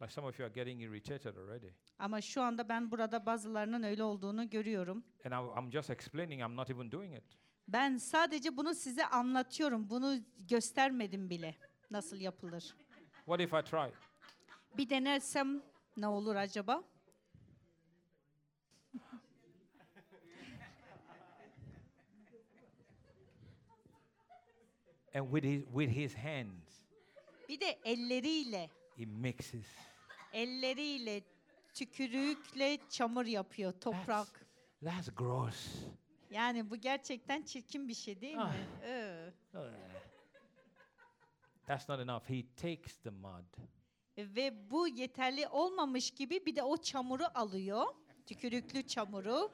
Like 0.00 0.12
some 0.12 0.26
of 0.28 0.38
you 0.38 0.46
are 0.46 0.54
getting 0.54 0.80
irritated 0.82 1.36
already. 1.36 1.70
Ama 1.98 2.20
şu 2.20 2.42
anda 2.42 2.68
ben 2.68 2.90
burada 2.90 3.26
bazılarının 3.26 3.82
öyle 3.82 4.02
olduğunu 4.02 4.50
görüyorum. 4.50 5.04
And 5.24 5.32
I, 5.32 5.60
I'm 5.60 5.70
just 5.72 5.90
explaining, 5.90 6.40
I'm 6.42 6.56
not 6.56 6.70
even 6.70 6.92
doing 6.92 7.16
it. 7.16 7.24
Ben 7.68 7.96
sadece 7.96 8.56
bunu 8.56 8.74
size 8.74 9.06
anlatıyorum. 9.06 9.90
Bunu 9.90 10.18
göstermedim 10.38 11.30
bile 11.30 11.56
nasıl 11.90 12.16
yapılır. 12.20 12.74
What 13.16 13.40
if 13.40 13.52
I 13.54 13.70
try? 13.70 13.92
Bir 14.76 14.88
denersem 14.90 15.62
ne 15.96 16.06
olur 16.06 16.36
acaba? 16.36 16.84
And 25.14 25.30
with 25.32 25.44
his, 25.44 25.62
with 25.74 25.90
his 25.90 26.14
hands, 26.14 26.84
Bir 27.48 27.60
de 27.60 27.78
elleriyle, 27.84 28.70
he 28.96 29.06
mixes. 29.06 29.66
Elleriyle 30.42 31.22
tükürükle 31.74 32.78
çamur 32.88 33.26
yapıyor, 33.26 33.72
toprak. 33.72 34.46
That's 34.84 35.08
gross. 35.16 35.68
Yani 36.30 36.70
bu 36.70 36.76
gerçekten 36.76 37.42
çirkin 37.42 37.88
bir 37.88 37.94
şey 37.94 38.20
değil 38.20 38.36
Ah. 38.40 38.52
mi? 38.52 38.66
Ee. 38.82 39.32
Ugh. 39.54 39.60
That's 41.66 41.88
not 41.88 42.00
enough. 42.00 42.30
He 42.30 42.44
takes 42.56 42.96
the 42.98 43.10
mud 43.10 43.44
Ve 44.18 44.70
bu 44.70 44.88
yeterli 44.88 45.48
olmamış 45.48 46.10
gibi 46.10 46.46
bir 46.46 46.56
de 46.56 46.62
o 46.62 46.76
çamuru 46.76 47.24
alıyor. 47.34 47.86
Tükürüklü 48.26 48.86
çamuru. 48.86 49.50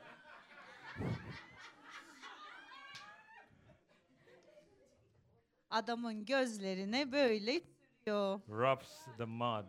Adamın 5.71 6.25
gözlerine 6.25 7.13
böyle 7.13 7.61
sürüyor. 7.61 8.41
rubs 8.49 9.05
the 9.19 9.25
mud 9.25 9.65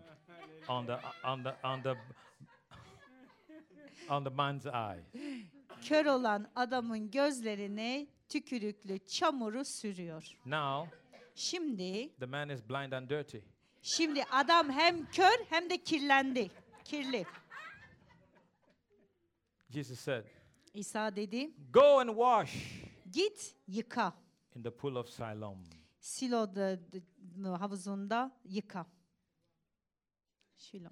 on 0.67 0.86
the 0.86 0.99
on 1.23 1.43
the 1.43 1.56
on 1.63 1.84
the 1.84 1.95
on 4.10 4.23
the 4.23 4.30
man's 4.30 4.65
eye. 4.65 5.04
Kör 5.82 6.06
olan 6.06 6.51
adamın 6.56 7.12
gözlerine 7.12 8.08
tükürüklü 8.30 8.99
çamuru 8.99 9.65
sürüyor. 9.65 10.23
Now 10.45 10.95
Şimdi 11.36 12.15
the 12.19 12.25
man 12.25 12.49
is 12.49 12.69
blind 12.69 12.91
and 12.91 13.10
dirty. 13.10 13.38
şimdi 13.82 14.23
adam 14.32 14.69
hem 14.71 15.06
kör 15.06 15.45
hem 15.49 15.69
de 15.69 15.78
kirlendi. 15.84 16.51
Kirli. 16.84 17.25
Jesus 19.69 19.99
said, 19.99 20.25
İsa 20.73 21.15
dedi, 21.15 21.51
"Go 21.73 21.99
and 21.99 22.10
wash 22.10 22.82
git 23.12 23.56
yıka. 23.67 24.13
in 24.56 24.63
the 24.63 24.69
pool 24.75 24.95
of 24.95 25.10
Siloam." 25.10 25.63
Silo'da 25.99 26.80
havuzunda 27.60 28.32
yıka. 28.45 28.86
Şilo. 30.56 30.89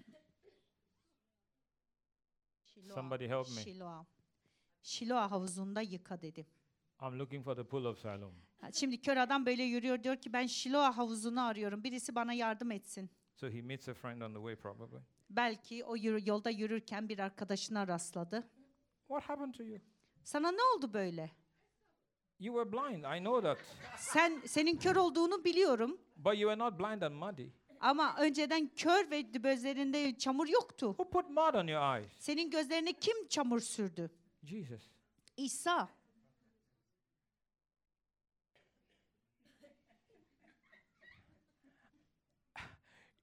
Şiloa, 2.63 2.95
Somebody 2.95 3.23
help 3.27 3.49
me. 3.49 3.63
Şiloa. 3.63 4.05
Şiloa 4.81 5.31
havuzunda 5.31 5.81
yıka 5.81 6.21
dedi. 6.21 6.47
I'm 7.01 7.19
looking 7.19 7.45
for 7.45 7.55
the 7.55 7.63
pool 7.63 7.85
of 7.85 7.99
Siloam. 7.99 8.33
Şimdi 8.73 9.01
kör 9.01 9.17
adam 9.17 9.45
böyle 9.45 9.63
yürüyor 9.63 10.03
diyor 10.03 10.17
ki 10.17 10.33
ben 10.33 10.45
Şiloa 10.47 10.97
havuzunu 10.97 11.41
arıyorum. 11.45 11.83
Birisi 11.83 12.15
bana 12.15 12.33
yardım 12.33 12.71
etsin. 12.71 13.09
So 13.35 13.49
he 13.49 13.61
meets 13.61 13.89
a 13.89 13.93
friend 13.93 14.21
on 14.21 14.29
the 14.33 14.39
way, 14.39 14.55
probably. 14.55 14.99
Belki 15.29 15.83
o 15.85 15.95
yürü, 15.95 16.29
yolda 16.29 16.49
yürürken 16.49 17.09
bir 17.09 17.19
arkadaşına 17.19 17.87
rastladı. 17.87 18.49
What 19.07 19.23
happened 19.29 19.53
to 19.53 19.63
you? 19.63 19.79
Sana 20.23 20.51
ne 20.51 20.61
oldu 20.75 20.93
böyle? 20.93 21.31
You 22.39 22.55
were 22.55 22.71
blind. 22.71 23.03
I 23.17 23.19
know 23.19 23.41
that, 23.41 23.57
Sen 23.97 24.41
senin 24.45 24.77
kör 24.77 24.95
olduğunu 24.95 25.43
biliyorum. 25.43 25.97
but 26.15 26.37
you 26.39 26.51
were 26.55 26.59
not 26.59 26.79
blind 26.79 27.01
and 27.01 27.15
muddy. 27.15 27.49
Ama 27.83 28.15
önceden 28.19 28.67
kör 28.75 29.11
ve 29.11 29.21
gözlerinde 29.21 30.17
çamur 30.17 30.47
yoktu. 30.47 30.87
Who 30.87 31.09
put 31.09 31.29
mud 31.29 31.53
on 31.53 31.67
your 31.67 31.97
eyes? 31.97 32.11
Senin 32.19 32.49
gözlerine 32.49 32.93
kim 32.93 33.27
çamur 33.27 33.59
sürdü? 33.59 34.11
Jesus. 34.43 34.81
İsa. 35.37 35.89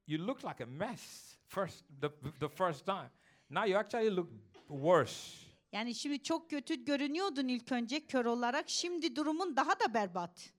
You 0.07 0.27
look 0.27 0.45
like 0.45 0.65
a 0.65 0.67
mess 0.67 1.37
first 1.49 1.85
the, 2.01 2.11
the 2.41 2.49
first 2.49 2.87
time. 2.87 3.11
Now 3.51 3.71
you 3.71 3.79
actually 3.79 4.17
look 4.17 4.29
worse. 4.69 5.47
Yani 5.73 5.95
şimdi 5.95 6.23
çok 6.23 6.51
kötü 6.51 6.85
görünüyordun 6.85 7.49
ilk 7.49 7.73
önce 7.73 8.07
kör 8.07 8.25
olarak. 8.25 8.69
Şimdi 8.71 9.17
durumun 9.17 9.57
daha 9.57 9.81
da 9.81 9.95
berbat. 9.95 10.53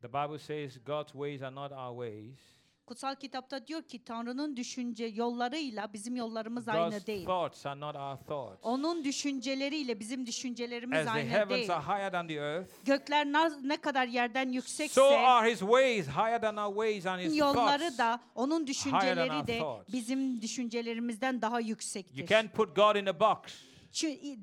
The 0.00 0.08
Bible 0.08 0.38
says 0.38 0.84
God's 0.84 1.12
ways 1.12 1.42
are 1.42 1.54
not 1.54 1.72
our 1.72 2.06
ways. 2.06 2.57
Kutsal 2.88 3.14
kitapta 3.14 3.66
diyor 3.66 3.82
ki 3.82 4.04
Tanrı'nın 4.04 4.56
düşünce 4.56 5.04
yollarıyla 5.04 5.92
bizim 5.92 6.16
yollarımız 6.16 6.64
God's 6.64 6.76
aynı 6.76 7.06
değil. 7.06 7.24
thoughts 7.26 7.66
are 7.66 7.80
not 7.80 7.96
our 7.96 8.16
thoughts. 8.26 8.58
Onun 8.62 9.04
düşünceleriyle 9.04 10.00
bizim 10.00 10.26
düşüncelerimiz 10.26 10.98
As 10.98 11.04
the 11.04 11.10
aynı 11.10 11.28
heavens 11.30 11.50
değil. 11.50 11.72
are 11.76 11.82
higher 11.82 12.12
than 12.12 12.28
the 12.28 12.34
earth, 12.34 12.70
Gökler 12.84 13.26
na- 13.26 13.58
ne 13.62 13.76
kadar 13.76 14.06
yerden 14.06 14.48
yüksekse 14.52 14.94
so 15.00 15.04
are 15.18 15.50
his 15.52 15.58
ways 15.58 16.06
higher 16.08 16.40
than 16.40 16.56
our 16.56 16.74
ways 16.74 17.06
and 17.06 17.20
his 17.20 17.36
yolları 17.38 17.78
thoughts. 17.78 17.98
da 17.98 18.20
onun 18.34 18.66
düşünceleri 18.66 19.46
de 19.46 19.58
thoughts. 19.58 19.92
bizim 19.92 20.42
düşüncelerimizden 20.42 21.42
daha 21.42 21.60
You 21.60 21.68
yüksektir. 21.68 22.26
can't 22.26 22.54
put 22.54 22.76
God 22.76 22.96
in 22.96 23.06
a 23.06 23.20
box. 23.20 23.38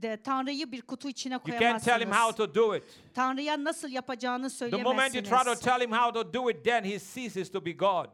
De 0.01 0.17
Tanrı'yı 0.23 0.71
bir 0.71 0.81
kutu 0.81 1.09
içine 1.09 1.33
You 1.33 1.59
can't 1.59 1.83
tell 1.85 2.01
him 2.01 2.11
how 2.11 2.35
koyamazsınız. 2.35 2.53
to 2.53 2.55
do 2.55 2.75
it. 2.75 2.83
Tanrı'ya 3.13 3.63
nasıl 3.63 3.89
yapacağını 3.89 4.49
The 4.49 4.65
moment 4.83 5.15
you 5.15 5.23
try 5.23 5.29
to 5.29 5.37
söyleyemezsiniz. 5.37 5.59
tell 5.59 5.81
him 5.81 5.91
how 5.91 6.13
to 6.23 6.33
do 6.33 6.49
it, 6.51 6.65
then 6.65 6.83
he 6.83 6.99
ceases 6.99 7.51
to 7.51 7.65
be 7.65 7.71
God. 7.71 8.05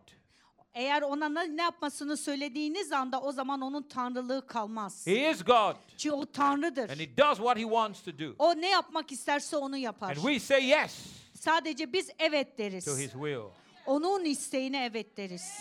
Eğer 0.73 1.01
ona 1.01 1.29
ne 1.29 1.57
ne 1.57 1.62
yapmasını 1.62 2.17
söylediğiniz 2.17 2.91
anda 2.91 3.21
o 3.21 3.31
zaman 3.31 3.62
onun 3.62 3.84
tanrılığı 3.84 4.47
kalmaz. 4.47 5.07
He 5.07 5.31
is 5.31 5.43
God, 5.43 5.75
Çünkü 5.97 6.15
o 6.15 6.25
tanrıdır. 6.25 6.89
and 6.89 6.99
he 6.99 7.17
does 7.17 7.38
what 7.38 7.57
he 7.57 7.62
wants 7.62 8.01
to 8.03 8.19
do. 8.19 8.36
O 8.39 8.55
ne 8.55 8.69
yapmak 8.69 9.12
isterse 9.12 9.57
onu 9.57 9.77
yapar. 9.77 10.10
And 10.10 10.15
we 10.17 10.39
say 10.39 10.65
yes 10.65 11.05
Sadece 11.39 11.93
biz 11.93 12.10
evet 12.19 12.57
to 12.57 12.63
his 12.63 12.88
deriz. 12.88 13.12
will. 13.12 13.41
Onun 13.86 14.25
isteğine 14.25 14.86
evet 14.86 15.17
deriz. 15.17 15.60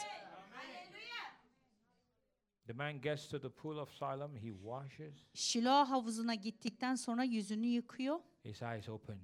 The 2.66 2.72
man 2.72 3.00
gets 3.00 3.28
to 3.28 3.40
the 3.40 3.48
pool 3.50 3.76
of 3.76 3.90
Siloam, 3.92 4.36
he 4.36 4.52
washes, 4.52 5.14
Şilo 5.34 5.70
havuzuna 5.70 6.34
gittikten 6.34 6.94
sonra 6.94 7.24
yüzünü 7.24 7.66
yıkıyor. 7.66 8.20
his 8.44 8.62
eyes 8.62 8.88
opened, 8.88 9.20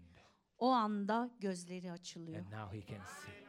O 0.58 0.68
anda 0.70 1.30
gözleri 1.40 1.92
açılıyor. 1.92 2.38
and 2.38 2.52
now 2.52 2.78
he 2.78 2.86
can 2.86 3.04
see. 3.04 3.45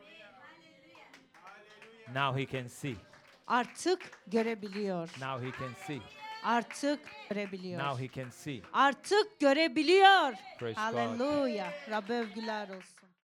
Now 2.16 2.40
he 2.40 2.46
can 2.46 2.68
see. 2.68 2.96
Artık 3.48 4.00
görebiliyor. 4.28 5.10
Now 5.20 5.48
he 5.48 5.52
can 5.60 5.74
see. 5.88 6.02
Artık 6.44 7.00
görebiliyor. 7.30 7.84
Now 7.84 8.08
he 8.08 8.22
can 8.22 8.30
see. 8.30 8.62
Artık 8.74 9.40
görebiliyor. 9.40 10.34
Praise. 10.60 10.80
Haleluya. 10.80 11.74
Rabbe 11.90 12.14
övgüler 12.14 12.70
olsun. 12.70 12.97